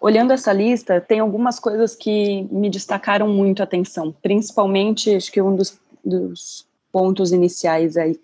olhando 0.00 0.32
essa 0.32 0.52
lista, 0.52 1.00
tem 1.00 1.18
algumas 1.18 1.58
coisas 1.58 1.96
que 1.96 2.42
me 2.52 2.68
destacaram 2.68 3.26
muito 3.26 3.60
a 3.60 3.64
atenção, 3.64 4.14
principalmente 4.22 5.14
acho 5.14 5.32
que 5.32 5.40
um 5.40 5.56
dos, 5.56 5.80
dos 6.04 6.68
pontos 6.92 7.32
iniciais 7.32 7.96
aí, 7.96 8.20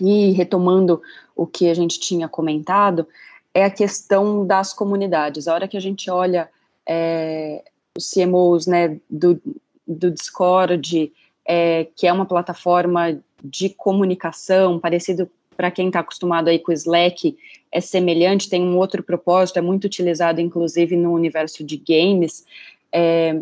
e 0.00 0.32
retomando 0.32 1.00
o 1.36 1.46
que 1.46 1.68
a 1.68 1.74
gente 1.74 2.00
tinha 2.00 2.28
comentado, 2.28 3.06
é 3.54 3.64
a 3.64 3.70
questão 3.70 4.46
das 4.46 4.72
comunidades. 4.72 5.46
A 5.46 5.54
hora 5.54 5.68
que 5.68 5.76
a 5.76 5.80
gente 5.80 6.10
olha 6.10 6.48
é, 6.86 7.62
os 7.96 8.10
CMOs 8.10 8.66
né, 8.66 8.98
do, 9.08 9.40
do 9.86 10.10
Discord, 10.10 11.12
é, 11.44 11.86
que 11.94 12.06
é 12.06 12.12
uma 12.12 12.26
plataforma 12.26 13.18
de 13.44 13.68
comunicação, 13.68 14.78
parecido 14.78 15.30
para 15.56 15.70
quem 15.70 15.86
está 15.86 16.00
acostumado 16.00 16.48
aí 16.48 16.58
com 16.58 16.70
o 16.70 16.74
Slack, 16.74 17.36
é 17.72 17.80
semelhante, 17.80 18.48
tem 18.48 18.62
um 18.62 18.76
outro 18.76 19.02
propósito, 19.02 19.58
é 19.58 19.62
muito 19.62 19.84
utilizado 19.84 20.40
inclusive 20.40 20.96
no 20.96 21.12
universo 21.12 21.64
de 21.64 21.76
games, 21.76 22.44
é, 22.92 23.40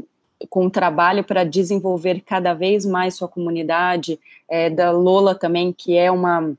com 0.48 0.68
trabalho 0.68 1.24
para 1.24 1.44
desenvolver 1.44 2.20
cada 2.20 2.54
vez 2.54 2.84
mais 2.84 3.14
sua 3.14 3.28
comunidade, 3.28 4.18
é, 4.48 4.70
da 4.70 4.90
Lola 4.90 5.34
também, 5.34 5.72
que 5.72 5.96
é 5.96 6.10
uma, 6.10 6.54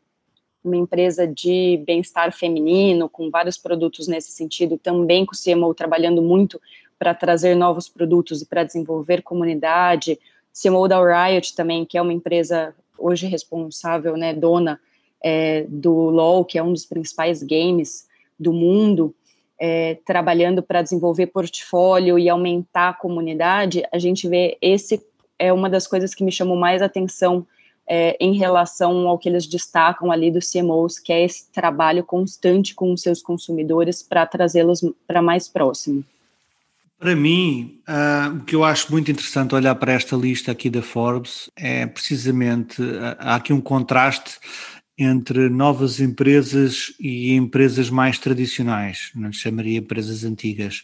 uma 0.67 0.77
empresa 0.77 1.27
de 1.27 1.81
bem-estar 1.85 2.31
feminino, 2.35 3.07
com 3.07 3.29
vários 3.29 3.57
produtos 3.57 4.07
nesse 4.07 4.31
sentido, 4.31 4.77
também 4.77 5.25
com 5.25 5.33
o 5.33 5.37
CMO 5.37 5.73
trabalhando 5.73 6.21
muito 6.21 6.59
para 6.97 7.13
trazer 7.13 7.55
novos 7.55 7.87
produtos 7.87 8.41
e 8.41 8.45
para 8.45 8.63
desenvolver 8.63 9.21
comunidade, 9.21 10.19
CMO 10.53 10.87
da 10.87 10.99
Riot 10.99 11.55
também, 11.55 11.85
que 11.85 11.97
é 11.97 12.01
uma 12.01 12.13
empresa 12.13 12.73
hoje 12.97 13.27
responsável, 13.27 14.15
né, 14.15 14.33
dona 14.33 14.79
é, 15.21 15.65
do 15.67 15.91
LoL, 15.91 16.45
que 16.45 16.57
é 16.57 16.63
um 16.63 16.71
dos 16.71 16.85
principais 16.85 17.43
games 17.43 18.07
do 18.39 18.53
mundo, 18.53 19.13
é, 19.59 19.97
trabalhando 20.05 20.61
para 20.61 20.81
desenvolver 20.81 21.27
portfólio 21.27 22.19
e 22.19 22.29
aumentar 22.29 22.89
a 22.89 22.93
comunidade, 22.93 23.83
a 23.91 23.97
gente 23.97 24.27
vê 24.27 24.57
esse 24.61 25.01
é 25.37 25.51
uma 25.51 25.69
das 25.69 25.85
coisas 25.85 26.15
que 26.15 26.23
me 26.23 26.31
chamou 26.31 26.55
mais 26.55 26.81
atenção 26.81 27.45
é, 27.87 28.17
em 28.19 28.33
relação 28.33 29.07
ao 29.07 29.17
que 29.17 29.29
eles 29.29 29.45
destacam 29.45 30.11
ali 30.11 30.31
dos 30.31 30.51
CMOs, 30.51 30.99
que 30.99 31.13
é 31.13 31.23
esse 31.23 31.51
trabalho 31.51 32.03
constante 32.03 32.73
com 32.73 32.91
os 32.91 33.01
seus 33.01 33.21
consumidores 33.21 34.01
para 34.01 34.25
trazê-los 34.25 34.81
para 35.07 35.21
mais 35.21 35.47
próximo. 35.47 36.03
Para 36.97 37.15
mim, 37.15 37.81
uh, 37.87 38.37
o 38.37 38.39
que 38.45 38.55
eu 38.55 38.63
acho 38.63 38.91
muito 38.91 39.11
interessante 39.11 39.53
olhar 39.53 39.75
para 39.75 39.91
esta 39.91 40.15
lista 40.15 40.51
aqui 40.51 40.69
da 40.69 40.81
Forbes 40.81 41.51
é 41.55 41.85
precisamente, 41.85 42.81
uh, 42.81 43.15
há 43.19 43.35
aqui 43.35 43.51
um 43.51 43.59
contraste 43.59 44.39
entre 44.97 45.49
novas 45.49 45.99
empresas 45.99 46.93
e 46.99 47.33
empresas 47.33 47.89
mais 47.89 48.17
tradicionais, 48.17 49.11
não 49.13 49.31
chamaria 49.31 49.79
empresas 49.79 50.23
antigas, 50.23 50.83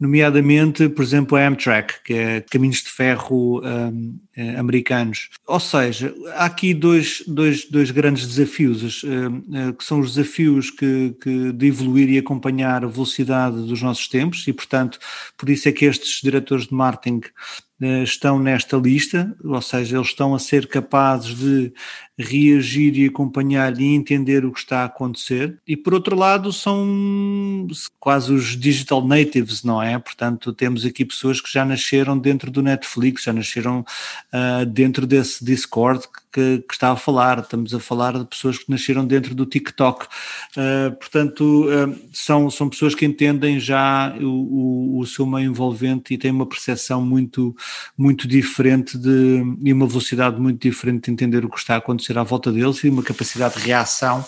nomeadamente, 0.00 0.88
por 0.88 1.02
exemplo, 1.02 1.38
a 1.38 1.46
Amtrak, 1.46 2.02
que 2.02 2.12
é 2.12 2.40
caminhos 2.40 2.82
de 2.82 2.90
ferro 2.90 3.60
um, 3.60 4.18
eh, 4.36 4.56
americanos. 4.56 5.30
Ou 5.46 5.60
seja, 5.60 6.12
há 6.34 6.46
aqui 6.46 6.74
dois, 6.74 7.22
dois, 7.26 7.64
dois 7.64 7.92
grandes 7.92 8.26
desafios, 8.26 9.04
uh, 9.04 9.72
que 9.74 9.84
são 9.84 10.00
os 10.00 10.14
desafios 10.14 10.70
que, 10.70 11.14
que, 11.22 11.52
de 11.52 11.66
evoluir 11.66 12.10
e 12.10 12.18
acompanhar 12.18 12.84
a 12.84 12.88
velocidade 12.88 13.56
dos 13.64 13.80
nossos 13.80 14.08
tempos, 14.08 14.46
e, 14.48 14.52
portanto, 14.52 14.98
por 15.38 15.48
isso 15.48 15.68
é 15.68 15.72
que 15.72 15.84
estes 15.84 16.20
diretores 16.20 16.66
de 16.66 16.74
marketing 16.74 17.20
estão 18.04 18.38
nesta 18.38 18.76
lista, 18.76 19.34
ou 19.42 19.60
seja, 19.60 19.96
eles 19.96 20.08
estão 20.08 20.34
a 20.34 20.38
ser 20.38 20.68
capazes 20.68 21.34
de 21.34 21.72
reagir 22.22 22.96
e 22.96 23.06
acompanhar 23.06 23.78
e 23.80 23.94
entender 23.94 24.44
o 24.44 24.52
que 24.52 24.60
está 24.60 24.80
a 24.80 24.84
acontecer. 24.84 25.58
E 25.66 25.76
por 25.76 25.94
outro 25.94 26.16
lado, 26.16 26.52
são 26.52 27.66
quase 27.98 28.32
os 28.32 28.56
digital 28.58 29.06
natives, 29.06 29.62
não 29.62 29.82
é? 29.82 29.98
Portanto, 29.98 30.52
temos 30.52 30.84
aqui 30.84 31.04
pessoas 31.04 31.40
que 31.40 31.52
já 31.52 31.64
nasceram 31.64 32.18
dentro 32.18 32.50
do 32.50 32.62
Netflix, 32.62 33.24
já 33.24 33.32
nasceram 33.32 33.80
uh, 33.80 34.66
dentro 34.66 35.06
desse 35.06 35.44
Discord 35.44 36.06
que, 36.32 36.64
que, 36.66 36.72
está 36.72 36.92
a 36.92 36.96
falar. 36.96 37.40
Estamos 37.40 37.74
a 37.74 37.80
falar 37.80 38.18
de 38.18 38.24
pessoas 38.24 38.58
que 38.58 38.70
nasceram 38.70 39.06
dentro 39.06 39.34
do 39.34 39.44
TikTok. 39.44 40.06
Uh, 40.56 40.92
portanto, 40.96 41.66
uh, 41.66 41.98
são, 42.12 42.50
são 42.50 42.68
pessoas 42.68 42.94
que 42.94 43.04
entendem 43.04 43.60
já 43.60 44.14
o, 44.20 44.96
o, 44.96 44.98
o 45.00 45.06
seu 45.06 45.26
meio 45.26 45.50
envolvente 45.50 46.14
e 46.14 46.18
têm 46.18 46.30
uma 46.30 46.46
percepção 46.46 47.04
muito 47.04 47.54
muito 47.96 48.26
diferente 48.26 48.96
de, 48.98 49.42
e 49.62 49.72
uma 49.72 49.86
velocidade 49.86 50.40
muito 50.40 50.60
diferente 50.60 51.04
de 51.04 51.12
entender 51.12 51.44
o 51.44 51.50
que 51.50 51.58
está 51.58 51.76
a 51.76 51.80
acontecer 52.12 52.18
à 52.18 52.22
volta 52.22 52.52
deles 52.52 52.84
e 52.84 52.88
uma 52.88 53.02
capacidade 53.02 53.56
de 53.56 53.66
reação 53.66 54.24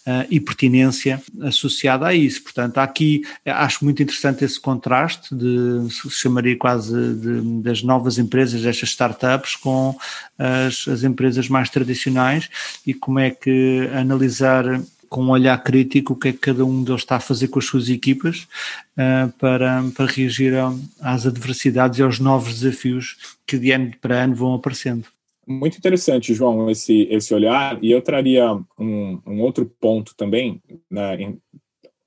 Uh, 0.00 0.24
e 0.30 0.40
pertinência 0.40 1.22
associada 1.42 2.06
a 2.06 2.14
isso. 2.14 2.42
Portanto, 2.42 2.78
aqui 2.78 3.22
acho 3.44 3.84
muito 3.84 4.02
interessante 4.02 4.42
esse 4.42 4.58
contraste 4.58 5.34
de, 5.34 5.92
se 5.92 6.10
chamaria 6.10 6.56
quase 6.56 6.90
de, 7.14 7.60
das 7.62 7.82
novas 7.82 8.16
empresas, 8.16 8.62
destas 8.62 8.88
startups, 8.88 9.56
com 9.56 9.94
as, 10.38 10.88
as 10.88 11.04
empresas 11.04 11.50
mais 11.50 11.68
tradicionais 11.68 12.48
e 12.84 12.94
como 12.94 13.18
é 13.18 13.30
que 13.30 13.90
analisar 13.94 14.64
com 15.06 15.24
um 15.24 15.30
olhar 15.30 15.62
crítico 15.62 16.14
o 16.14 16.16
que 16.16 16.28
é 16.28 16.32
que 16.32 16.38
cada 16.38 16.64
um 16.64 16.82
deles 16.82 17.02
está 17.02 17.16
a 17.16 17.20
fazer 17.20 17.48
com 17.48 17.58
as 17.58 17.66
suas 17.66 17.90
equipas 17.90 18.48
uh, 18.96 19.30
para, 19.38 19.84
para 19.94 20.06
reagir 20.06 20.54
a, 20.56 20.74
às 20.98 21.26
adversidades 21.26 21.98
e 21.98 22.02
aos 22.02 22.18
novos 22.18 22.60
desafios 22.60 23.36
que 23.46 23.58
de 23.58 23.70
ano 23.70 23.92
para 24.00 24.24
ano 24.24 24.34
vão 24.34 24.54
aparecendo. 24.54 25.04
Muito 25.50 25.78
interessante, 25.78 26.32
João, 26.32 26.70
esse, 26.70 27.08
esse 27.10 27.34
olhar, 27.34 27.76
e 27.82 27.90
eu 27.90 28.00
traria 28.00 28.54
um, 28.78 29.20
um 29.26 29.40
outro 29.40 29.66
ponto 29.80 30.14
também, 30.16 30.62
né, 30.88 31.20
em, 31.20 31.40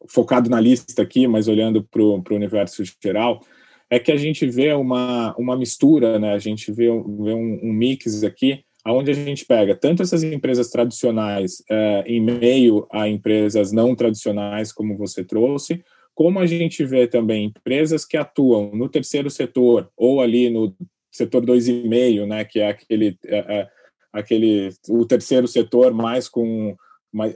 focado 0.08 0.50
na 0.50 0.62
lista 0.62 1.02
aqui, 1.02 1.28
mas 1.28 1.50
olhando 1.50 1.84
para 1.84 2.02
o 2.02 2.24
universo 2.32 2.82
geral, 3.04 3.42
é 3.90 4.00
que 4.00 4.14
a 4.14 4.16
gente 4.16 4.48
vê 4.48 4.72
uma, 4.72 5.36
uma 5.38 5.58
mistura, 5.58 6.18
né, 6.18 6.32
a 6.32 6.40
gente 6.40 6.72
vê, 6.72 6.86
vê 6.86 7.34
um, 7.34 7.60
um 7.64 7.74
mix 7.74 8.24
aqui 8.24 8.64
aonde 8.82 9.12
a 9.12 9.14
gente 9.14 9.46
pega 9.46 9.76
tanto 9.76 10.02
essas 10.02 10.24
empresas 10.24 10.70
tradicionais 10.70 11.62
é, 11.70 12.04
em 12.08 12.22
meio 12.22 12.88
a 12.94 13.10
empresas 13.10 13.74
não 13.74 13.94
tradicionais, 13.94 14.72
como 14.72 14.96
você 14.96 15.22
trouxe, 15.22 15.84
como 16.16 16.40
a 16.40 16.46
gente 16.46 16.86
vê 16.86 17.08
também 17.08 17.46
empresas 17.46 18.06
que 18.06 18.16
atuam 18.16 18.72
no 18.74 18.88
terceiro 18.88 19.30
setor 19.30 19.90
ou 19.98 20.22
ali 20.22 20.50
no 20.50 20.74
setor 21.14 21.46
2,5, 21.46 22.26
né, 22.26 22.44
que 22.44 22.60
é 22.60 22.70
aquele 22.70 23.18
é, 23.26 23.70
aquele 24.12 24.70
o 24.90 25.06
terceiro 25.06 25.48
setor 25.48 25.94
mais 25.94 26.28
com 26.28 26.76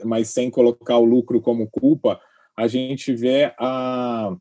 mas 0.04 0.30
sem 0.30 0.50
colocar 0.50 0.98
o 0.98 1.04
lucro 1.04 1.40
como 1.40 1.70
culpa, 1.70 2.20
a 2.56 2.66
gente 2.66 3.14
vê 3.14 3.54
a, 3.56 4.34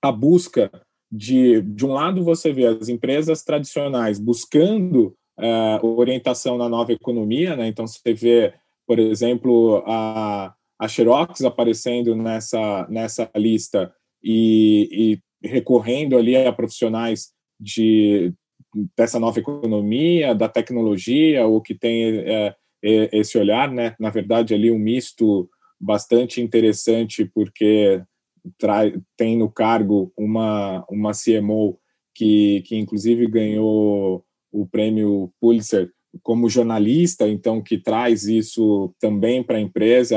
a 0.00 0.12
busca 0.12 0.70
de, 1.10 1.60
de 1.62 1.84
um 1.84 1.92
lado 1.92 2.22
você 2.22 2.52
vê 2.52 2.66
as 2.66 2.88
empresas 2.88 3.42
tradicionais 3.42 4.20
buscando 4.20 5.16
uh, 5.38 5.84
orientação 5.84 6.56
na 6.56 6.68
nova 6.68 6.92
economia, 6.92 7.56
né? 7.56 7.66
Então 7.66 7.86
você 7.86 8.14
vê, 8.14 8.54
por 8.86 9.00
exemplo, 9.00 9.82
a, 9.84 10.54
a 10.78 10.88
Xerox 10.88 11.42
aparecendo 11.42 12.14
nessa, 12.14 12.86
nessa 12.88 13.28
lista 13.34 13.92
e, 14.22 15.18
e 15.42 15.48
recorrendo 15.48 16.16
ali 16.16 16.36
a 16.36 16.52
profissionais 16.52 17.32
de, 17.58 18.32
dessa 18.96 19.18
nova 19.18 19.38
economia, 19.38 20.34
da 20.34 20.48
tecnologia, 20.48 21.46
ou 21.46 21.60
que 21.60 21.74
tem 21.74 22.18
é, 22.18 22.54
é, 22.82 23.18
esse 23.18 23.38
olhar, 23.38 23.70
né? 23.70 23.94
Na 23.98 24.10
verdade, 24.10 24.54
ali 24.54 24.70
um 24.70 24.78
misto 24.78 25.48
bastante 25.80 26.40
interessante, 26.40 27.24
porque 27.34 28.02
tem 29.16 29.36
no 29.36 29.50
cargo 29.50 30.12
uma, 30.16 30.84
uma 30.88 31.12
CMO 31.12 31.78
que, 32.14 32.62
que 32.62 32.76
inclusive 32.76 33.26
ganhou 33.26 34.24
o 34.52 34.66
prêmio 34.66 35.32
Pulitzer 35.40 35.90
como 36.22 36.48
jornalista, 36.48 37.28
então 37.28 37.62
que 37.62 37.76
traz 37.76 38.24
isso 38.24 38.94
também 38.98 39.42
para 39.42 39.58
a 39.58 39.60
empresa, 39.60 40.16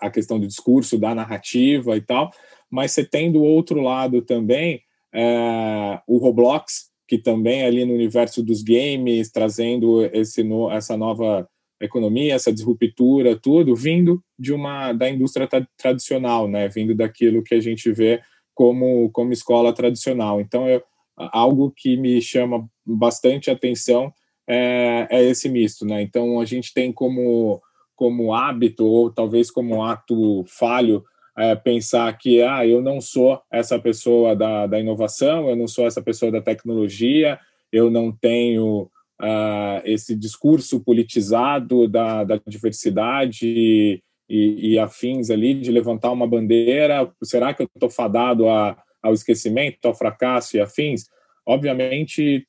a 0.00 0.10
questão 0.10 0.38
do 0.38 0.46
discurso, 0.46 0.98
da 0.98 1.14
narrativa 1.14 1.96
e 1.96 2.00
tal, 2.00 2.30
mas 2.70 2.92
você 2.92 3.04
tem 3.04 3.32
do 3.32 3.42
outro 3.42 3.80
lado 3.80 4.20
também 4.20 4.82
é, 5.14 6.00
o 6.06 6.18
Roblox, 6.18 6.90
que 7.06 7.18
também 7.18 7.62
é 7.62 7.66
ali 7.66 7.84
no 7.84 7.94
universo 7.94 8.42
dos 8.42 8.62
games, 8.62 9.30
trazendo 9.30 10.04
esse 10.12 10.42
no, 10.42 10.70
essa 10.70 10.96
nova 10.96 11.48
economia, 11.80 12.34
essa 12.34 12.52
disruptura, 12.52 13.38
tudo 13.38 13.74
vindo 13.74 14.22
de 14.38 14.52
uma 14.52 14.92
da 14.92 15.08
indústria 15.08 15.46
tra 15.46 15.66
tradicional, 15.76 16.48
né? 16.48 16.68
Vindo 16.68 16.94
daquilo 16.94 17.42
que 17.42 17.54
a 17.54 17.60
gente 17.60 17.90
vê 17.92 18.20
como 18.54 19.10
como 19.10 19.32
escola 19.32 19.72
tradicional. 19.72 20.40
Então, 20.40 20.68
eu, 20.68 20.82
algo 21.16 21.72
que 21.74 21.96
me 21.96 22.20
chama 22.20 22.68
bastante 22.84 23.50
atenção 23.50 24.12
é, 24.46 25.06
é 25.10 25.24
esse 25.24 25.48
misto, 25.48 25.86
né? 25.86 26.02
Então, 26.02 26.40
a 26.40 26.44
gente 26.44 26.74
tem 26.74 26.92
como 26.92 27.62
como 27.94 28.32
hábito 28.32 28.84
ou 28.84 29.10
talvez 29.10 29.50
como 29.50 29.82
ato 29.82 30.44
falho 30.46 31.04
é, 31.38 31.54
pensar 31.54 32.18
que 32.18 32.42
ah, 32.42 32.66
eu 32.66 32.82
não 32.82 33.00
sou 33.00 33.40
essa 33.50 33.78
pessoa 33.78 34.34
da, 34.34 34.66
da 34.66 34.80
inovação, 34.80 35.48
eu 35.48 35.54
não 35.54 35.68
sou 35.68 35.86
essa 35.86 36.02
pessoa 36.02 36.32
da 36.32 36.42
tecnologia, 36.42 37.38
eu 37.72 37.90
não 37.90 38.10
tenho 38.10 38.90
uh, 39.22 39.80
esse 39.84 40.16
discurso 40.16 40.82
politizado 40.82 41.86
da, 41.86 42.24
da 42.24 42.40
diversidade 42.44 44.02
e, 44.28 44.72
e, 44.72 44.78
afins 44.78 45.30
ali, 45.30 45.54
de 45.54 45.70
levantar 45.70 46.10
uma 46.10 46.26
bandeira. 46.26 47.10
Será 47.22 47.54
que 47.54 47.62
eu 47.62 47.68
estou 47.72 47.88
fadado 47.88 48.48
a, 48.48 48.76
ao 49.00 49.14
esquecimento, 49.14 49.86
ao 49.86 49.94
fracasso 49.94 50.56
e 50.56 50.60
afins? 50.60 51.04
Obviamente, 51.46 52.46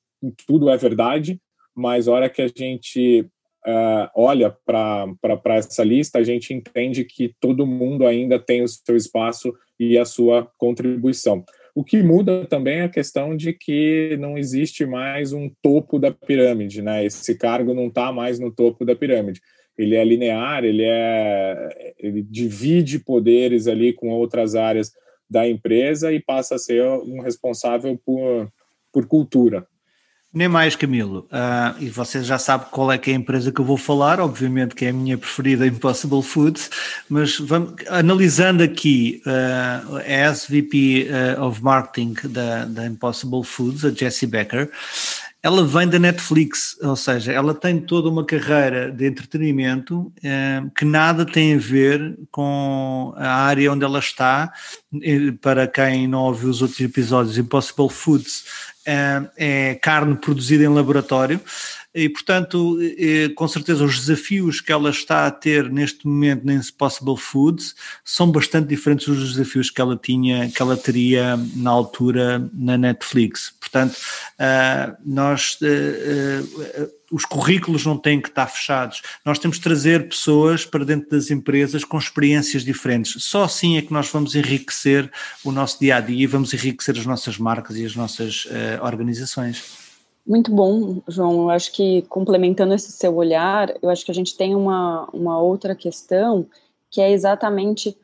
tudo 0.48 0.68
é 0.68 0.76
verdade, 0.76 1.40
mas 1.76 2.08
a 2.08 2.12
hora 2.12 2.30
que 2.30 2.42
a 2.42 2.48
gente 2.48 3.30
uh, 3.66 4.10
olha 4.16 4.56
para 4.66 5.56
essa 5.56 5.84
lista, 5.84 6.20
a 6.20 6.24
gente 6.24 6.54
entende 6.54 7.04
que 7.04 7.34
todo 7.40 7.68
mundo 7.68 8.06
ainda 8.06 8.40
tem 8.40 8.62
o 8.62 8.68
seu 8.68 8.96
espaço 8.96 9.54
e 9.80 9.98
a 9.98 10.06
sua 10.06 10.50
contribuição. 10.58 11.44
O 11.76 11.84
que 11.84 12.02
muda 12.04 12.46
também 12.46 12.80
é 12.80 12.84
a 12.84 12.90
questão 12.90 13.36
de 13.36 13.54
que 13.54 14.18
não 14.20 14.38
existe 14.38 14.86
mais 14.86 15.32
um 15.32 15.50
topo 15.62 15.98
da 15.98 16.12
pirâmide, 16.12 16.82
né? 16.82 17.06
Esse 17.06 17.38
cargo 17.38 17.74
não 17.74 17.88
está 17.88 18.12
mais 18.12 18.40
no 18.40 18.52
topo 18.52 18.84
da 18.84 18.96
pirâmide. 18.96 19.40
Ele 19.78 19.96
é 19.96 20.04
linear, 20.04 20.66
ele 20.66 20.84
é, 20.84 21.94
ele 21.98 22.22
divide 22.22 23.00
poderes 23.00 23.66
ali 23.68 23.94
com 23.94 24.10
outras 24.10 24.56
áreas 24.56 24.92
da 25.30 25.48
empresa 25.48 26.12
e 26.12 26.20
passa 26.20 26.56
a 26.56 26.60
ser 26.60 26.84
um 26.84 27.22
responsável 27.22 27.98
por, 28.04 28.52
por 28.92 29.08
cultura. 29.08 29.66
Nem 30.32 30.48
mais, 30.48 30.76
Camilo. 30.76 31.28
Uh, 31.32 31.84
e 31.84 31.90
vocês 31.90 32.24
já 32.24 32.38
sabem 32.38 32.68
qual 32.70 32.92
é 32.92 33.00
que 33.00 33.10
é 33.10 33.14
a 33.14 33.18
empresa 33.18 33.52
que 33.52 33.60
eu 33.60 33.66
vou 33.66 33.78
falar, 33.78 34.20
obviamente 34.20 34.76
que 34.76 34.86
é 34.86 34.90
a 34.90 34.94
minha 34.94 35.18
preferida, 35.18 35.66
Impossible 35.68 36.22
Foods, 36.22 36.70
mas 37.10 37.40
vamos, 37.40 37.74
analisando 37.88 38.62
aqui 38.62 39.24
uh, 39.26 39.98
a 39.98 40.34
SVP 40.34 41.08
uh, 41.10 41.42
of 41.44 41.64
Marketing 41.64 42.14
da, 42.26 42.66
da 42.66 42.86
Impossible 42.86 43.44
Foods, 43.44 43.84
a 43.84 43.90
Jessie 43.90 44.28
Becker, 44.28 44.70
ela 45.42 45.66
vem 45.66 45.88
da 45.88 45.98
Netflix, 45.98 46.78
ou 46.82 46.96
seja, 46.96 47.32
ela 47.32 47.54
tem 47.54 47.80
toda 47.80 48.10
uma 48.10 48.26
carreira 48.26 48.92
de 48.92 49.08
entretenimento 49.08 50.12
que 50.76 50.84
nada 50.84 51.26
tem 51.26 51.56
a 51.56 51.58
ver 51.58 52.18
com 52.30 53.14
a 53.16 53.28
área 53.46 53.72
onde 53.72 53.86
ela 53.86 54.00
está. 54.00 54.52
Para 55.42 55.66
quem 55.66 56.08
não 56.08 56.24
ouviu 56.24 56.50
os 56.50 56.62
outros 56.62 56.82
episódios, 56.82 57.38
Impossible 57.38 57.90
Foods 57.90 58.44
é 58.86 59.76
carne 59.82 60.18
produzida 60.18 60.64
em 60.64 60.68
laboratório 60.68 61.40
e, 61.94 62.08
portanto, 62.08 62.78
com 63.36 63.48
certeza 63.48 63.84
os 63.84 64.00
desafios 64.00 64.62
que 64.62 64.72
ela 64.72 64.90
está 64.90 65.26
a 65.26 65.32
ter 65.32 65.70
neste 65.72 66.08
momento 66.08 66.46
na 66.46 66.54
Impossible 66.54 67.18
Foods 67.18 67.76
são 68.06 68.32
bastante 68.32 68.68
diferentes 68.68 69.08
dos 69.08 69.34
desafios 69.34 69.70
que 69.70 69.82
ela 69.82 69.98
tinha, 69.98 70.50
que 70.50 70.62
ela 70.62 70.78
teria 70.78 71.38
na 71.56 71.72
altura 71.72 72.50
na 72.54 72.78
Netflix. 72.78 73.54
Portanto, 73.60 73.98
ah, 74.38 74.96
nós 75.06 75.58
ah, 75.62 76.84
ah, 76.84 77.00
os 77.12 77.26
currículos 77.26 77.86
não 77.86 77.98
têm 77.98 78.22
que 78.22 78.30
estar 78.30 78.48
fechados. 78.48 79.02
Nós 79.26 79.40
temos 79.40 79.58
que 79.58 79.64
trazer 79.64 80.08
pessoas 80.08 80.66
para 80.66 80.86
dentro 80.86 81.10
das 81.10 81.32
empresas 81.32 81.84
com 81.84 81.98
experiências 81.98 82.64
diferentes. 82.64 83.24
Só 83.24 83.44
assim 83.44 83.78
é 83.78 83.82
que 83.82 83.92
nós 83.92 84.10
vamos 84.10 84.36
enriquecer 84.36 85.12
o 85.44 85.52
nosso 85.52 85.80
dia 85.80 85.98
a 85.98 86.02
dia 86.02 86.24
e 86.24 86.28
vamos 86.28 86.54
enriquecer 86.54 86.98
as 86.98 87.06
nossas 87.06 87.38
marcas 87.38 87.78
e 87.78 87.86
as 87.86 87.96
nossas 87.96 88.46
uh, 88.46 88.84
organizações. 88.84 89.89
Muito 90.30 90.54
bom, 90.54 91.02
João. 91.08 91.42
Eu 91.42 91.50
acho 91.50 91.72
que 91.74 92.04
complementando 92.04 92.76
esse 92.76 92.92
seu 92.92 93.16
olhar, 93.16 93.74
eu 93.82 93.90
acho 93.90 94.06
que 94.06 94.12
a 94.12 94.14
gente 94.14 94.38
tem 94.38 94.54
uma, 94.54 95.10
uma 95.12 95.42
outra 95.42 95.74
questão 95.74 96.46
que 96.92 97.02
é 97.02 97.12
exatamente 97.12 97.98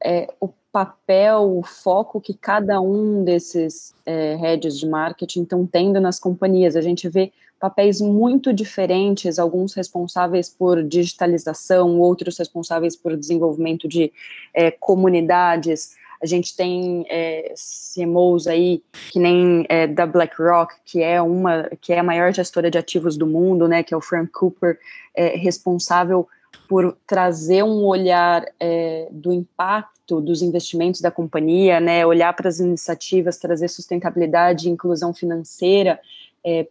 é, 0.00 0.32
o 0.40 0.48
papel, 0.70 1.58
o 1.58 1.64
foco 1.64 2.20
que 2.20 2.32
cada 2.32 2.80
um 2.80 3.24
desses 3.24 3.92
é, 4.06 4.36
heads 4.36 4.78
de 4.78 4.86
marketing 4.86 5.42
estão 5.42 5.66
tendo 5.66 6.00
nas 6.00 6.20
companhias. 6.20 6.76
A 6.76 6.80
gente 6.80 7.08
vê 7.08 7.32
papéis 7.58 8.00
muito 8.00 8.52
diferentes, 8.52 9.40
alguns 9.40 9.74
responsáveis 9.74 10.48
por 10.48 10.80
digitalização, 10.80 11.98
outros 11.98 12.38
responsáveis 12.38 12.94
por 12.94 13.16
desenvolvimento 13.16 13.88
de 13.88 14.12
é, 14.54 14.70
comunidades. 14.70 15.96
A 16.22 16.26
gente 16.26 16.56
tem 16.56 17.06
é, 17.08 17.54
CMOs 17.94 18.46
aí, 18.46 18.82
que 19.10 19.18
nem 19.18 19.64
é, 19.68 19.86
da 19.86 20.06
BlackRock, 20.06 20.74
que 20.84 21.02
é 21.02 21.20
uma, 21.20 21.68
que 21.80 21.92
é 21.92 21.98
a 21.98 22.02
maior 22.02 22.32
gestora 22.32 22.70
de 22.70 22.78
ativos 22.78 23.16
do 23.16 23.26
mundo, 23.26 23.68
né, 23.68 23.82
que 23.82 23.92
é 23.92 23.96
o 23.96 24.00
Frank 24.00 24.30
Cooper, 24.32 24.78
é, 25.14 25.36
responsável 25.36 26.26
por 26.68 26.96
trazer 27.06 27.62
um 27.62 27.84
olhar 27.84 28.44
é, 28.58 29.08
do 29.10 29.32
impacto 29.32 30.20
dos 30.20 30.42
investimentos 30.42 31.00
da 31.00 31.10
companhia, 31.10 31.80
né, 31.80 32.06
olhar 32.06 32.32
para 32.34 32.48
as 32.48 32.58
iniciativas, 32.58 33.38
trazer 33.38 33.68
sustentabilidade 33.68 34.68
e 34.68 34.72
inclusão 34.72 35.12
financeira 35.12 36.00
é, 36.44 36.66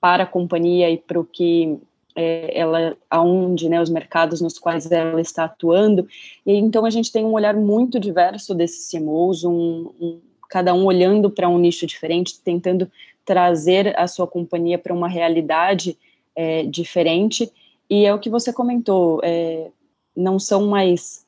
para 0.00 0.24
a 0.24 0.26
companhia 0.26 0.90
e 0.90 0.96
para 0.96 1.18
o 1.18 1.24
que 1.24 1.78
é, 2.16 2.58
ela, 2.58 2.96
aonde, 3.10 3.68
né, 3.68 3.80
os 3.80 3.90
mercados 3.90 4.40
nos 4.40 4.58
quais 4.58 4.90
ela 4.90 5.20
está 5.20 5.44
atuando. 5.44 6.08
E 6.46 6.54
então 6.54 6.86
a 6.86 6.90
gente 6.90 7.12
tem 7.12 7.24
um 7.24 7.32
olhar 7.32 7.54
muito 7.54 8.00
diverso 8.00 8.54
desses 8.54 8.90
CMOs, 8.90 9.44
um, 9.44 9.92
um 10.00 10.20
cada 10.48 10.72
um 10.72 10.86
olhando 10.86 11.30
para 11.30 11.48
um 11.48 11.58
nicho 11.58 11.86
diferente, 11.86 12.40
tentando 12.40 12.90
trazer 13.24 13.98
a 13.98 14.06
sua 14.06 14.26
companhia 14.26 14.78
para 14.78 14.94
uma 14.94 15.08
realidade 15.08 15.98
é, 16.34 16.62
diferente. 16.64 17.52
E 17.90 18.06
é 18.06 18.14
o 18.14 18.18
que 18.18 18.30
você 18.30 18.52
comentou, 18.52 19.20
é, 19.22 19.70
não 20.16 20.38
são 20.38 20.66
mais 20.66 21.26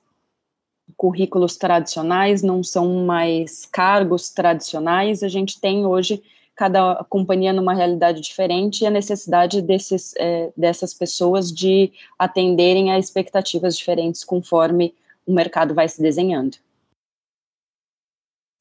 currículos 0.96 1.56
tradicionais, 1.56 2.42
não 2.42 2.62
são 2.62 3.04
mais 3.04 3.66
cargos 3.66 4.30
tradicionais, 4.30 5.22
a 5.22 5.28
gente 5.28 5.60
tem 5.60 5.84
hoje 5.84 6.22
cada 6.58 7.04
companhia 7.08 7.52
numa 7.52 7.72
realidade 7.72 8.20
diferente 8.20 8.82
e 8.82 8.86
a 8.86 8.90
necessidade 8.90 9.62
desses, 9.62 10.12
é, 10.18 10.50
dessas 10.56 10.92
pessoas 10.92 11.52
de 11.52 11.92
atenderem 12.18 12.90
a 12.90 12.98
expectativas 12.98 13.78
diferentes 13.78 14.24
conforme 14.24 14.92
o 15.24 15.32
mercado 15.32 15.72
vai 15.72 15.88
se 15.88 16.02
desenhando. 16.02 16.56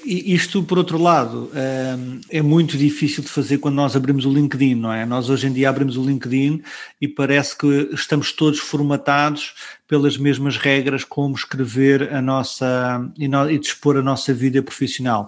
Isto, 0.05 0.61
por 0.61 0.77
outro 0.77 0.99
lado, 0.99 1.49
é, 1.55 2.37
é 2.37 2.41
muito 2.43 2.77
difícil 2.77 3.23
de 3.23 3.29
fazer 3.29 3.57
quando 3.57 3.73
nós 3.73 3.95
abrimos 3.95 4.27
o 4.27 4.31
LinkedIn, 4.31 4.75
não 4.75 4.93
é? 4.93 5.03
Nós 5.07 5.27
hoje 5.27 5.47
em 5.47 5.51
dia 5.51 5.67
abrimos 5.67 5.97
o 5.97 6.05
LinkedIn 6.05 6.61
e 7.01 7.07
parece 7.07 7.57
que 7.57 7.89
estamos 7.91 8.31
todos 8.31 8.59
formatados 8.59 9.55
pelas 9.87 10.15
mesmas 10.15 10.55
regras 10.55 11.03
como 11.03 11.33
escrever 11.33 12.13
a 12.13 12.21
nossa 12.21 13.09
e, 13.17 13.57
dispor 13.57 13.97
a 13.97 14.03
nossa 14.03 14.31
vida 14.35 14.61
profissional 14.61 15.25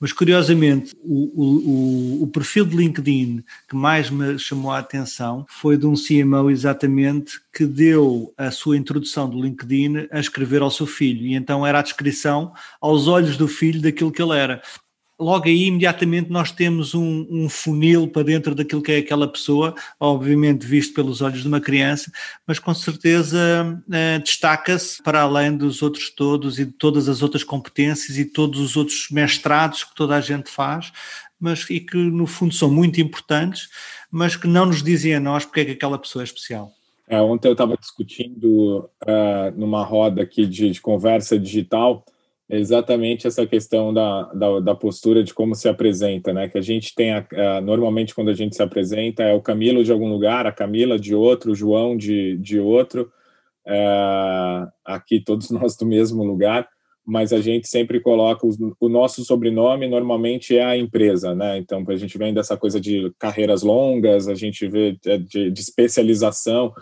Mas 0.00 0.12
curiosamente, 0.12 0.94
o, 1.02 2.20
o, 2.20 2.22
o, 2.22 2.26
perfil 2.28 2.64
de 2.64 2.76
LinkedIn 2.76 3.42
que 3.68 3.74
mais 3.74 4.08
me 4.10 4.38
chamou 4.38 4.70
a 4.70 4.78
atenção 4.78 5.44
foi 5.48 5.76
de 5.76 5.86
um 5.86 5.94
CMO 5.94 6.50
exatamente 6.50 7.40
que 7.52 7.66
deu 7.66 8.32
a 8.36 8.50
sua 8.52 8.76
introdução 8.76 9.28
do 9.28 9.42
LinkedIn 9.42 10.06
a 10.10 10.20
escrever 10.20 10.62
ao 10.62 10.70
seu 10.70 10.86
filho. 10.86 11.26
E 11.26 11.34
então 11.34 11.66
era 11.66 11.80
a 11.80 11.82
descrição 11.82 12.52
aos 12.80 13.08
olhos 13.08 13.36
do 13.36 13.48
filho 13.48 13.82
daquilo 13.82 14.12
que 14.12 14.22
ele 14.22 14.36
era 14.36 14.62
logo 15.18 15.48
aí 15.48 15.64
imediatamente 15.64 16.30
nós 16.30 16.52
temos 16.52 16.94
um, 16.94 17.26
um, 17.28 17.48
funil 17.48 18.06
para 18.06 18.22
dentro 18.22 18.54
daquilo 18.54 18.80
que 18.80 18.92
é 18.92 18.98
aquela 18.98 19.26
pessoa, 19.26 19.74
obviamente 19.98 20.64
visto 20.64 20.94
pelos 20.94 21.20
olhos 21.20 21.42
de 21.42 21.48
uma 21.48 21.60
criança, 21.60 22.12
mas 22.46 22.58
com 22.58 22.72
certeza 22.72 23.82
eh, 23.90 24.18
destaca-se 24.20 25.02
para 25.02 25.22
além 25.22 25.56
dos 25.56 25.82
outros 25.82 26.10
todos 26.10 26.58
e 26.60 26.64
de 26.64 26.72
todas 26.72 27.08
as 27.08 27.20
outras 27.20 27.42
competências 27.42 28.16
e 28.16 28.24
todos 28.24 28.60
os 28.60 28.76
outros 28.76 29.08
mestrados 29.10 29.82
que 29.82 29.94
toda 29.94 30.14
a 30.14 30.20
gente 30.20 30.48
faz, 30.48 30.92
mas 31.40 31.68
e 31.68 31.80
que 31.80 31.96
no 31.96 32.26
fundo 32.26 32.54
são 32.54 32.70
muito 32.70 33.00
importantes, 33.00 33.68
mas 34.10 34.36
que 34.36 34.46
não 34.46 34.66
nos 34.66 34.82
dizem 34.82 35.14
a 35.14 35.20
nós 35.20 35.44
porque 35.44 35.60
é 35.60 35.64
que 35.64 35.72
aquela 35.72 35.98
pessoa 35.98 36.22
é 36.22 36.24
especial. 36.24 36.72
É, 37.08 37.20
ontem 37.20 37.48
eu 37.48 37.52
estava 37.52 37.76
discutindo 37.76 38.88
uh, 39.02 39.50
numa 39.56 39.82
roda 39.82 40.22
aqui 40.22 40.46
de, 40.46 40.70
de 40.70 40.80
conversa 40.80 41.38
digital 41.38 42.04
exatamente 42.50 43.26
essa 43.26 43.46
questão 43.46 43.92
da, 43.92 44.24
da, 44.32 44.60
da, 44.60 44.74
postura 44.74 45.22
de 45.22 45.34
como 45.34 45.54
se 45.54 45.68
apresenta, 45.68 46.32
né? 46.32 46.48
Que 46.48 46.58
a 46.58 46.62
gente 46.62 46.94
tem, 46.94 47.12
a, 47.12 47.26
a, 47.32 47.60
normalmente, 47.60 48.14
quando 48.14 48.30
a 48.30 48.34
gente 48.34 48.56
se 48.56 48.62
apresenta, 48.62 49.22
é 49.22 49.34
o 49.34 49.42
Camilo 49.42 49.84
de 49.84 49.92
algum 49.92 50.08
lugar, 50.10 50.46
a 50.46 50.52
Camila 50.52 50.98
de 50.98 51.14
outro, 51.14 51.52
o 51.52 51.54
João 51.54 51.96
de, 51.96 52.38
de 52.38 52.58
outro, 52.58 53.12
é, 53.66 54.66
aqui 54.84 55.20
todos 55.20 55.50
nós 55.52 55.76
do 55.76 55.84
mesmo 55.84 56.24
lugar, 56.24 56.66
mas 57.06 57.32
a 57.32 57.40
gente 57.40 57.68
sempre 57.68 58.00
coloca 58.00 58.46
o, 58.80 58.88
nosso 58.88 59.24
sobrenome, 59.24 59.88
normalmente 59.88 60.56
é 60.56 60.64
a 60.64 60.76
empresa, 60.76 61.34
né? 61.34 61.58
Então, 61.58 61.84
a 61.86 61.96
gente 61.96 62.16
vem 62.16 62.32
dessa 62.32 62.56
coisa 62.56 62.80
de 62.80 63.12
carreiras 63.18 63.62
longas, 63.62 64.28
a 64.28 64.34
gente 64.34 64.66
vê 64.66 64.96
é, 65.06 65.18
de, 65.18 65.50
de 65.50 65.60
especialização, 65.60 66.72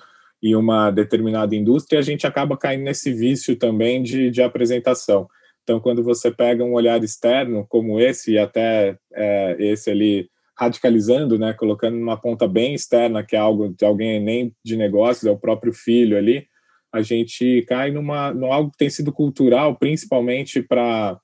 em 0.42 0.54
uma 0.54 0.90
determinada 0.90 1.56
indústria, 1.56 1.98
a 1.98 2.02
gente 2.02 2.26
acaba 2.26 2.56
caindo 2.56 2.84
nesse 2.84 3.12
vício 3.12 3.56
também 3.56 4.02
de, 4.02 4.30
de 4.30 4.42
apresentação. 4.42 5.26
Então, 5.66 5.80
quando 5.80 6.00
você 6.00 6.30
pega 6.30 6.62
um 6.62 6.74
olhar 6.74 7.02
externo 7.02 7.66
como 7.68 7.98
esse, 7.98 8.34
e 8.34 8.38
até 8.38 8.96
é, 9.12 9.56
esse 9.58 9.90
ali 9.90 10.30
radicalizando, 10.56 11.36
né, 11.36 11.52
colocando 11.54 11.96
numa 11.96 12.16
ponta 12.16 12.46
bem 12.46 12.72
externa, 12.72 13.24
que 13.24 13.34
é 13.34 13.38
algo 13.40 13.74
de 13.76 13.84
alguém 13.84 14.20
nem 14.20 14.54
de 14.64 14.76
negócios, 14.76 15.26
é 15.26 15.30
o 15.30 15.36
próprio 15.36 15.72
filho 15.72 16.16
ali, 16.16 16.46
a 16.92 17.02
gente 17.02 17.62
cai 17.62 17.90
numa, 17.90 18.32
numa 18.32 18.54
algo 18.54 18.70
que 18.70 18.78
tem 18.78 18.88
sido 18.88 19.12
cultural, 19.12 19.74
principalmente 19.76 20.62
para 20.62 21.20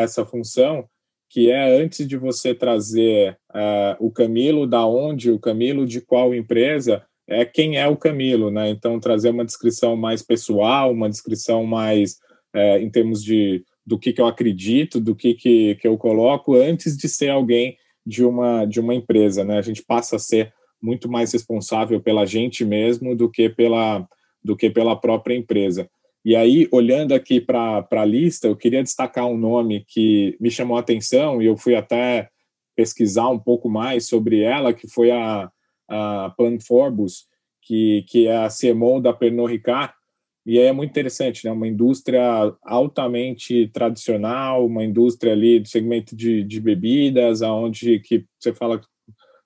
essa 0.00 0.24
função, 0.24 0.88
que 1.28 1.50
é 1.50 1.82
antes 1.82 2.06
de 2.06 2.16
você 2.16 2.54
trazer 2.54 3.36
uh, 3.50 3.96
o 3.98 4.12
Camilo, 4.12 4.64
da 4.64 4.86
onde 4.86 5.32
o 5.32 5.40
Camilo, 5.40 5.84
de 5.84 6.00
qual 6.00 6.32
empresa, 6.32 7.04
é 7.26 7.44
quem 7.44 7.78
é 7.78 7.88
o 7.88 7.96
Camilo, 7.96 8.48
né? 8.48 8.70
Então, 8.70 9.00
trazer 9.00 9.30
uma 9.30 9.44
descrição 9.44 9.96
mais 9.96 10.22
pessoal, 10.22 10.92
uma 10.92 11.10
descrição 11.10 11.64
mais 11.64 12.18
é, 12.54 12.80
em 12.80 12.88
termos 12.88 13.22
de 13.22 13.64
do 13.86 13.98
que, 13.98 14.12
que 14.12 14.20
eu 14.20 14.26
acredito, 14.26 14.98
do 14.98 15.14
que, 15.14 15.34
que, 15.34 15.74
que 15.74 15.86
eu 15.86 15.98
coloco, 15.98 16.54
antes 16.54 16.96
de 16.96 17.06
ser 17.06 17.28
alguém 17.28 17.76
de 18.06 18.24
uma, 18.24 18.64
de 18.64 18.80
uma 18.80 18.94
empresa. 18.94 19.44
Né? 19.44 19.58
A 19.58 19.62
gente 19.62 19.82
passa 19.82 20.16
a 20.16 20.18
ser 20.18 20.54
muito 20.80 21.08
mais 21.08 21.32
responsável 21.32 22.00
pela 22.00 22.24
gente 22.24 22.64
mesmo 22.64 23.14
do 23.14 23.30
que 23.30 23.48
pela, 23.48 24.06
do 24.42 24.56
que 24.56 24.70
pela 24.70 24.96
própria 24.96 25.34
empresa. 25.34 25.88
E 26.24 26.34
aí, 26.34 26.66
olhando 26.72 27.12
aqui 27.12 27.40
para 27.40 27.86
a 27.90 28.04
lista, 28.04 28.46
eu 28.46 28.56
queria 28.56 28.82
destacar 28.82 29.26
um 29.26 29.36
nome 29.36 29.84
que 29.86 30.36
me 30.40 30.50
chamou 30.50 30.78
a 30.78 30.80
atenção 30.80 31.42
e 31.42 31.46
eu 31.46 31.56
fui 31.56 31.74
até 31.74 32.30
pesquisar 32.74 33.28
um 33.28 33.38
pouco 33.38 33.68
mais 33.68 34.06
sobre 34.06 34.40
ela, 34.40 34.72
que 34.72 34.88
foi 34.88 35.10
a, 35.10 35.50
a 35.88 36.34
Pan 36.36 36.58
Forbus, 36.58 37.26
que, 37.60 38.04
que 38.08 38.26
é 38.26 38.36
a 38.36 38.48
CMO 38.48 39.00
da 39.00 39.12
Pernod 39.12 39.52
Ricard, 39.52 39.92
e 40.46 40.58
é 40.58 40.72
muito 40.72 40.90
interessante, 40.90 41.44
né? 41.44 41.50
Uma 41.50 41.66
indústria 41.66 42.54
altamente 42.62 43.68
tradicional, 43.68 44.66
uma 44.66 44.84
indústria 44.84 45.32
ali 45.32 45.58
do 45.58 45.68
segmento 45.68 46.14
de, 46.14 46.44
de 46.44 46.60
bebidas, 46.60 47.40
aonde 47.40 47.98
que 48.00 48.26
você 48.38 48.52
fala 48.52 48.80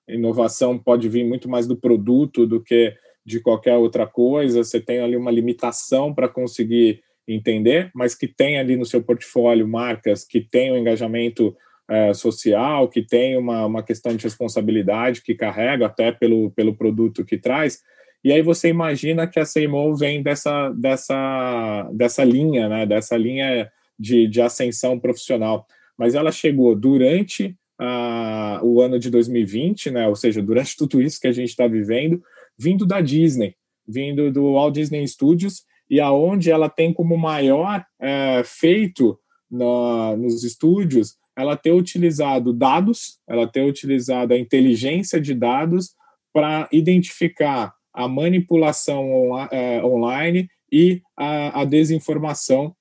inovação 0.07 0.77
pode 0.77 1.07
vir 1.07 1.23
muito 1.23 1.47
mais 1.47 1.67
do 1.67 1.77
produto 1.77 2.45
do 2.45 2.61
que 2.61 2.93
de 3.25 3.39
qualquer 3.39 3.75
outra 3.77 4.05
coisa. 4.05 4.63
Você 4.63 4.81
tem 4.81 4.99
ali 4.99 5.15
uma 5.15 5.31
limitação 5.31 6.13
para 6.13 6.27
conseguir 6.27 7.01
entender, 7.27 7.91
mas 7.93 8.15
que 8.15 8.27
tem 8.27 8.57
ali 8.57 8.75
no 8.75 8.85
seu 8.85 9.01
portfólio 9.03 9.67
marcas 9.67 10.25
que 10.25 10.41
têm 10.41 10.71
um 10.71 10.77
engajamento 10.77 11.55
é, 11.87 12.13
social, 12.13 12.89
que 12.89 13.01
tem 13.01 13.37
uma, 13.37 13.65
uma 13.65 13.83
questão 13.83 14.15
de 14.15 14.23
responsabilidade 14.23 15.21
que 15.21 15.35
carrega 15.35 15.85
até 15.85 16.11
pelo, 16.11 16.51
pelo 16.51 16.75
produto 16.75 17.23
que 17.23 17.37
traz 17.37 17.79
e 18.23 18.31
aí 18.31 18.41
você 18.41 18.69
imagina 18.69 19.27
que 19.27 19.39
a 19.39 19.45
CMO 19.45 19.95
vem 19.95 20.21
dessa, 20.21 20.69
dessa, 20.69 21.89
dessa 21.93 22.23
linha, 22.23 22.67
né, 22.67 22.85
dessa 22.85 23.15
linha 23.15 23.71
de, 23.97 24.27
de 24.27 24.41
ascensão 24.41 24.99
profissional. 24.99 25.65
Mas 25.97 26.15
ela 26.15 26.31
chegou 26.31 26.75
durante 26.75 27.55
a, 27.79 28.59
o 28.61 28.81
ano 28.81 28.99
de 28.99 29.09
2020, 29.09 29.91
né, 29.91 30.07
ou 30.07 30.15
seja, 30.15 30.41
durante 30.41 30.75
tudo 30.77 31.01
isso 31.01 31.19
que 31.19 31.27
a 31.27 31.31
gente 31.31 31.49
está 31.49 31.67
vivendo, 31.67 32.21
vindo 32.57 32.85
da 32.85 32.99
Disney, 32.99 33.55
vindo 33.87 34.31
do 34.31 34.53
Walt 34.53 34.73
Disney 34.73 35.07
Studios, 35.07 35.63
e 35.89 35.99
aonde 35.99 36.51
ela 36.51 36.69
tem 36.69 36.93
como 36.93 37.17
maior 37.17 37.83
é, 37.99 38.43
feito 38.45 39.17
na, 39.49 40.15
nos 40.15 40.43
estúdios 40.43 41.17
ela 41.35 41.55
ter 41.55 41.71
utilizado 41.71 42.51
dados, 42.51 43.17
ela 43.25 43.47
ter 43.47 43.61
utilizado 43.61 44.33
a 44.33 44.37
inteligência 44.37 45.21
de 45.21 45.33
dados 45.33 45.95
para 46.33 46.67
identificar 46.71 47.73
a 47.93 48.07
manipulação 48.07 49.37
é, 49.51 49.83
online 49.83 50.49
e 50.71 51.01
a, 51.17 51.61
a, 51.61 51.65
desinformação 51.65 52.75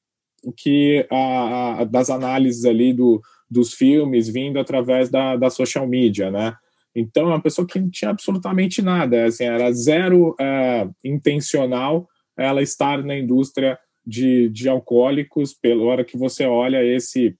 que 0.56 1.06
a, 1.10 1.80
a, 1.80 1.84
das 1.84 2.10
análises 2.10 2.64
ali 2.64 2.92
do, 2.92 3.20
dos 3.50 3.72
filmes 3.72 4.28
vindo 4.28 4.58
através 4.58 5.08
da, 5.08 5.36
da 5.36 5.50
social 5.50 5.86
media, 5.86 6.30
né? 6.30 6.54
Então, 6.94 7.24
é 7.24 7.28
uma 7.28 7.40
pessoa 7.40 7.66
que 7.66 7.78
não 7.78 7.90
tinha 7.90 8.10
absolutamente 8.10 8.82
nada, 8.82 9.26
assim, 9.26 9.44
era 9.44 9.72
zero 9.72 10.34
é, 10.40 10.88
intencional 11.04 12.08
ela 12.36 12.62
estar 12.62 13.02
na 13.04 13.16
indústria 13.16 13.78
de, 14.06 14.48
de 14.48 14.68
alcoólicos, 14.68 15.52
pela 15.54 15.82
hora 15.84 16.04
que 16.04 16.16
você 16.16 16.46
olha 16.46 16.84
esse 16.84 17.36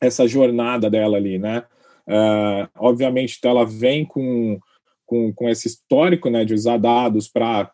essa 0.00 0.26
jornada 0.26 0.90
dela 0.90 1.16
ali, 1.16 1.38
né? 1.38 1.64
É, 2.06 2.68
obviamente, 2.76 3.38
ela 3.42 3.64
vem 3.64 4.04
com 4.04 4.58
com, 5.06 5.32
com 5.32 5.48
esse 5.48 5.68
histórico 5.68 6.28
né, 6.28 6.44
de 6.44 6.52
usar 6.52 6.76
dados 6.76 7.28
para 7.28 7.70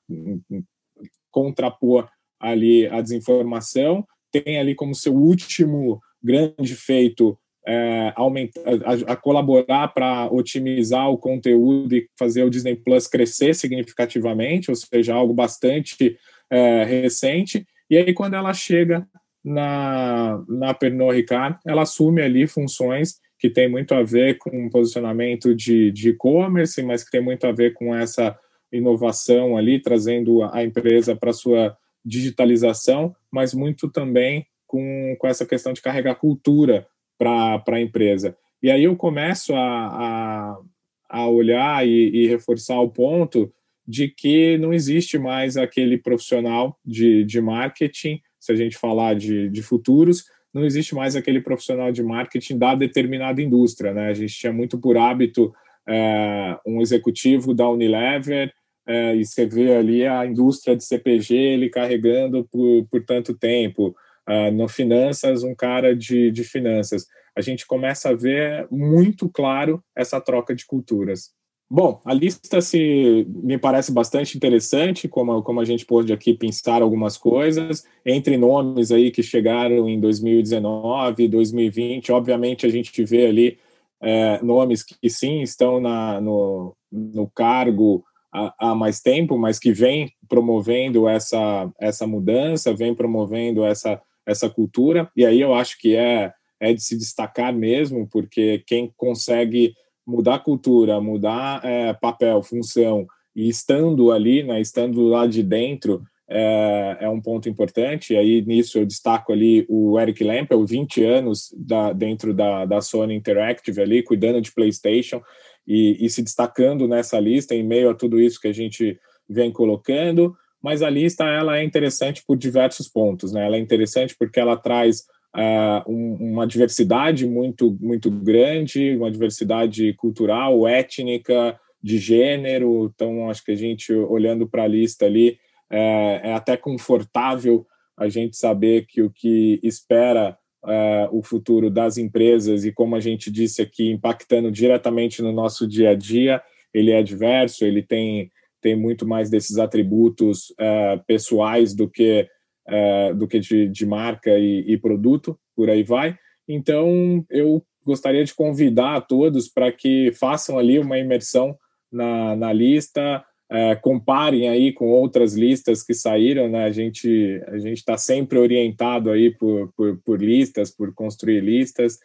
contrapor 1.30 2.08
ali 2.38 2.86
a 2.88 3.00
desinformação, 3.00 4.06
tem 4.30 4.58
ali 4.58 4.74
como 4.74 4.94
seu 4.94 5.14
último 5.14 6.00
grande 6.22 6.74
feito 6.76 7.38
é, 7.66 8.12
aumentar, 8.16 8.60
a, 8.84 9.12
a 9.12 9.16
colaborar 9.16 9.88
para 9.88 10.26
otimizar 10.32 11.08
o 11.08 11.18
conteúdo 11.18 11.94
e 11.94 12.08
fazer 12.18 12.42
o 12.42 12.50
Disney 12.50 12.76
Plus 12.76 13.06
crescer 13.06 13.54
significativamente, 13.54 14.70
ou 14.70 14.76
seja, 14.76 15.14
algo 15.14 15.32
bastante 15.32 16.18
é, 16.50 16.84
recente. 16.84 17.64
E 17.88 17.96
aí, 17.96 18.12
quando 18.12 18.34
ela 18.34 18.52
chega 18.52 19.06
na, 19.44 20.42
na 20.48 20.74
Pernod 20.74 21.14
Ricard, 21.14 21.58
ela 21.66 21.82
assume 21.82 22.22
ali 22.22 22.46
funções 22.46 23.20
que 23.42 23.50
tem 23.50 23.68
muito 23.68 23.92
a 23.92 24.04
ver 24.04 24.38
com 24.38 24.70
posicionamento 24.70 25.52
de 25.52 26.10
e-commerce, 26.10 26.80
mas 26.80 27.02
que 27.02 27.10
tem 27.10 27.20
muito 27.20 27.44
a 27.44 27.50
ver 27.50 27.72
com 27.72 27.92
essa 27.92 28.38
inovação 28.70 29.56
ali, 29.56 29.82
trazendo 29.82 30.44
a 30.44 30.62
empresa 30.62 31.16
para 31.16 31.32
sua 31.32 31.76
digitalização, 32.04 33.12
mas 33.32 33.52
muito 33.52 33.90
também 33.90 34.46
com, 34.64 35.16
com 35.18 35.26
essa 35.26 35.44
questão 35.44 35.72
de 35.72 35.82
carregar 35.82 36.14
cultura 36.14 36.86
para 37.18 37.60
a 37.66 37.80
empresa. 37.80 38.36
E 38.62 38.70
aí 38.70 38.84
eu 38.84 38.94
começo 38.94 39.52
a, 39.56 39.58
a, 39.58 40.60
a 41.08 41.26
olhar 41.26 41.84
e, 41.84 42.10
e, 42.10 42.28
reforçar 42.28 42.80
o 42.80 42.90
ponto 42.90 43.52
de 43.84 44.06
que 44.06 44.56
não 44.56 44.72
existe 44.72 45.18
mais 45.18 45.56
aquele 45.56 45.98
profissional 45.98 46.78
de, 46.84 47.24
de 47.24 47.40
marketing, 47.40 48.20
se 48.38 48.52
a 48.52 48.54
gente 48.54 48.78
falar 48.78 49.14
de, 49.16 49.48
de 49.48 49.62
futuros, 49.62 50.26
não 50.52 50.64
existe 50.64 50.94
mais 50.94 51.16
aquele 51.16 51.40
profissional 51.40 51.90
de 51.90 52.02
marketing 52.02 52.58
da 52.58 52.74
determinada 52.74 53.40
indústria, 53.40 53.92
né? 53.92 54.08
A 54.08 54.14
gente 54.14 54.34
tinha 54.34 54.52
muito 54.52 54.78
por 54.78 54.96
hábito 54.96 55.52
é, 55.88 56.58
um 56.66 56.80
executivo 56.80 57.54
da 57.54 57.68
Unilever 57.68 58.52
é, 58.86 59.14
e 59.16 59.24
você 59.24 59.46
vê 59.46 59.74
ali 59.74 60.06
a 60.06 60.26
indústria 60.26 60.76
de 60.76 60.84
CPG 60.84 61.34
ele 61.34 61.70
carregando 61.70 62.44
por, 62.50 62.86
por 62.90 63.04
tanto 63.04 63.36
tempo. 63.36 63.94
É, 64.28 64.50
no 64.50 64.68
finanças, 64.68 65.42
um 65.42 65.54
cara 65.54 65.96
de, 65.96 66.30
de 66.30 66.44
finanças. 66.44 67.06
A 67.36 67.40
gente 67.40 67.66
começa 67.66 68.10
a 68.10 68.14
ver 68.14 68.68
muito 68.70 69.28
claro 69.28 69.82
essa 69.96 70.20
troca 70.20 70.54
de 70.54 70.66
culturas. 70.66 71.30
Bom, 71.74 72.02
a 72.04 72.12
lista 72.12 72.60
se 72.60 73.26
me 73.26 73.56
parece 73.56 73.90
bastante 73.90 74.36
interessante, 74.36 75.08
como, 75.08 75.42
como 75.42 75.58
a 75.58 75.64
gente 75.64 75.86
pôde 75.86 76.12
aqui 76.12 76.34
pensar 76.34 76.82
algumas 76.82 77.16
coisas, 77.16 77.82
entre 78.04 78.36
nomes 78.36 78.92
aí 78.92 79.10
que 79.10 79.22
chegaram 79.22 79.88
em 79.88 79.98
2019, 79.98 81.28
2020, 81.28 82.12
obviamente 82.12 82.66
a 82.66 82.68
gente 82.68 83.02
vê 83.04 83.24
ali 83.24 83.58
é, 84.02 84.38
nomes 84.42 84.82
que 84.82 85.08
sim 85.08 85.40
estão 85.40 85.80
na, 85.80 86.20
no, 86.20 86.76
no 86.92 87.26
cargo 87.34 88.04
há, 88.30 88.54
há 88.58 88.74
mais 88.74 89.00
tempo, 89.00 89.38
mas 89.38 89.58
que 89.58 89.72
vem 89.72 90.12
promovendo 90.28 91.08
essa, 91.08 91.72
essa 91.80 92.06
mudança, 92.06 92.74
vem 92.74 92.94
promovendo 92.94 93.64
essa, 93.64 93.98
essa 94.26 94.46
cultura, 94.50 95.10
e 95.16 95.24
aí 95.24 95.40
eu 95.40 95.54
acho 95.54 95.78
que 95.78 95.96
é, 95.96 96.34
é 96.60 96.74
de 96.74 96.82
se 96.82 96.98
destacar 96.98 97.50
mesmo, 97.50 98.06
porque 98.12 98.62
quem 98.66 98.92
consegue 98.94 99.72
mudar 100.06 100.40
cultura, 100.40 101.00
mudar 101.00 101.64
é, 101.64 101.92
papel, 101.92 102.42
função, 102.42 103.06
e 103.34 103.48
estando 103.48 104.12
ali, 104.12 104.42
né, 104.42 104.60
estando 104.60 105.02
lá 105.02 105.26
de 105.26 105.42
dentro, 105.42 106.02
é, 106.28 106.98
é, 107.00 107.08
um 107.08 107.20
ponto 107.20 107.48
importante. 107.48 108.12
E 108.12 108.16
aí, 108.16 108.42
nisso, 108.42 108.78
eu 108.78 108.86
destaco 108.86 109.32
ali 109.32 109.66
o 109.68 109.98
Eric 109.98 110.22
Lampel, 110.24 110.64
20 110.64 111.04
anos 111.04 111.54
da, 111.56 111.92
dentro 111.92 112.32
da, 112.32 112.64
da 112.64 112.80
Sony 112.80 113.14
Interactive 113.14 113.80
ali, 113.80 114.02
cuidando 114.02 114.40
de 114.40 114.52
PlayStation 114.52 115.20
e, 115.66 116.04
e 116.04 116.08
se 116.08 116.22
destacando 116.22 116.88
nessa 116.88 117.18
lista, 117.18 117.54
em 117.54 117.62
meio 117.62 117.90
a 117.90 117.94
tudo 117.94 118.20
isso 118.20 118.40
que 118.40 118.48
a 118.48 118.54
gente 118.54 118.98
vem 119.28 119.50
colocando. 119.50 120.34
Mas 120.62 120.80
a 120.80 120.88
lista, 120.88 121.24
ela 121.24 121.58
é 121.58 121.64
interessante 121.64 122.22
por 122.26 122.36
diversos 122.36 122.88
pontos, 122.88 123.32
né? 123.32 123.44
Ela 123.44 123.56
é 123.56 123.60
interessante 123.60 124.14
porque 124.16 124.38
ela 124.38 124.56
traz 124.56 125.04
uh, 125.36 125.90
um, 125.90 126.32
uma 126.32 126.46
diversidade 126.46 127.26
muito, 127.26 127.76
muito 127.80 128.10
grande, 128.10 128.96
uma 128.96 129.10
diversidade 129.10 129.92
cultural, 129.94 130.66
étnica, 130.66 131.58
de 131.82 131.98
gênero. 131.98 132.90
Então, 132.94 133.28
acho 133.28 133.44
que 133.44 133.52
a 133.52 133.56
gente, 133.56 133.92
olhando 133.92 134.46
para 134.46 134.64
a 134.64 134.68
lista 134.68 135.06
ali, 135.06 135.38
é, 135.70 136.20
é, 136.24 136.32
até 136.34 136.56
confortável 136.56 137.66
a 137.96 138.08
gente 138.08 138.36
saber 138.36 138.86
que 138.86 139.02
o 139.02 139.10
que 139.10 139.58
espera 139.62 140.36
é, 140.66 141.08
o 141.10 141.22
futuro 141.22 141.70
das 141.70 141.98
empresas 141.98 142.64
e, 142.64 142.72
como 142.72 142.94
a 142.94 143.00
gente 143.00 143.30
disse 143.30 143.60
aqui, 143.60 143.90
impactando 143.90 144.50
diretamente 144.50 145.22
no 145.22 145.32
nosso 145.32 145.66
dia 145.66 145.90
a 145.90 145.94
dia, 145.94 146.42
ele 146.72 146.90
é 146.90 147.02
diverso, 147.02 147.64
ele 147.64 147.82
tem, 147.82 148.30
tem 148.60 148.76
muito 148.76 149.06
mais 149.06 149.28
desses 149.28 149.58
atributos 149.58 150.54
é, 150.58 151.00
pessoais 151.06 151.74
do 151.74 151.88
que 151.88 152.28
uh, 152.68 153.14
do 153.14 153.26
que 153.26 153.38
de, 153.38 153.68
de 153.68 153.86
marca 153.86 154.38
e, 154.38 154.64
e, 154.66 154.76
produto, 154.76 155.38
por 155.54 155.70
aí 155.70 155.82
vai. 155.82 156.16
Então, 156.48 157.24
eu 157.30 157.64
gostaria 157.84 158.24
de 158.24 158.34
convidar 158.34 158.96
a 158.96 159.00
todos 159.00 159.48
para 159.48 159.70
que 159.72 160.12
façam 160.12 160.58
ali 160.58 160.78
uma 160.78 160.98
imersão 160.98 161.56
na, 161.90 162.36
na 162.36 162.52
lista, 162.52 163.24
uh, 163.50 163.80
comparem 163.80 164.48
aí 164.48 164.72
com 164.72 164.88
outras 164.88 165.34
listas 165.34 165.82
que 165.82 165.94
saíram, 165.94 166.48
né? 166.48 166.64
A 166.64 166.70
gente 166.70 167.42
a 167.48 167.58
gente 167.58 167.78
está 167.78 167.96
sempre 167.96 168.38
orientado 168.38 169.10
aí 169.10 169.30
por, 169.30 169.72
por, 169.76 170.00
por 170.04 170.22
listas, 170.22 170.70
por 170.70 170.94
construir 170.94 171.40
listas, 171.40 171.98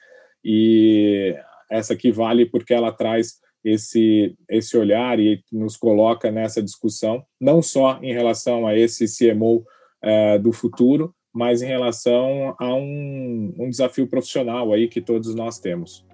e 0.43 1.35
essa 1.69 1.93
aqui 1.93 2.11
vale 2.11 2.45
porque 2.45 2.73
ela 2.73 2.91
traz 2.91 3.35
esse, 3.63 4.35
esse 4.49 4.77
olhar 4.77 5.19
e 5.19 5.43
nos 5.51 5.75
coloca 5.75 6.31
nessa 6.31 6.61
discussão, 6.61 7.23
não 7.39 7.61
só 7.61 7.99
em 8.01 8.13
relação 8.13 8.65
a 8.65 8.77
esse 8.77 9.05
CMO 9.07 9.65
é, 10.01 10.37
do 10.37 10.51
futuro, 10.51 11.13
mas 11.33 11.61
em 11.61 11.67
relação 11.67 12.55
a 12.59 12.73
um, 12.73 13.53
um 13.59 13.69
desafio 13.69 14.07
profissional 14.07 14.73
aí 14.73 14.87
que 14.87 15.01
todos 15.01 15.33
nós 15.35 15.59
temos. 15.59 16.05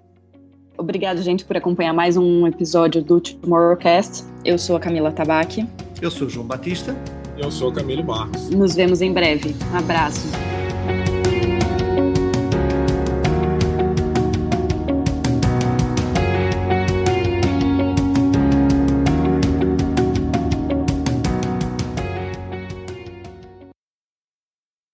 Obrigado, 0.76 1.22
gente, 1.22 1.44
por 1.44 1.56
acompanhar 1.56 1.92
mais 1.92 2.16
um 2.16 2.46
episódio 2.46 3.02
do 3.02 3.20
Tomorrowcast. 3.20 4.24
Eu 4.44 4.58
sou 4.58 4.76
a 4.76 4.80
Camila 4.80 5.12
Tabaque. 5.12 5.66
Eu 6.02 6.10
sou 6.10 6.26
o 6.26 6.30
João 6.30 6.46
Batista. 6.46 6.96
Eu 7.38 7.50
sou 7.50 7.70
o 7.70 7.72
Camilo 7.72 8.02
Barros. 8.02 8.50
Nos 8.50 8.74
vemos 8.74 9.00
em 9.00 9.12
breve. 9.12 9.54
Um 9.72 9.78
abraço. 9.78 10.53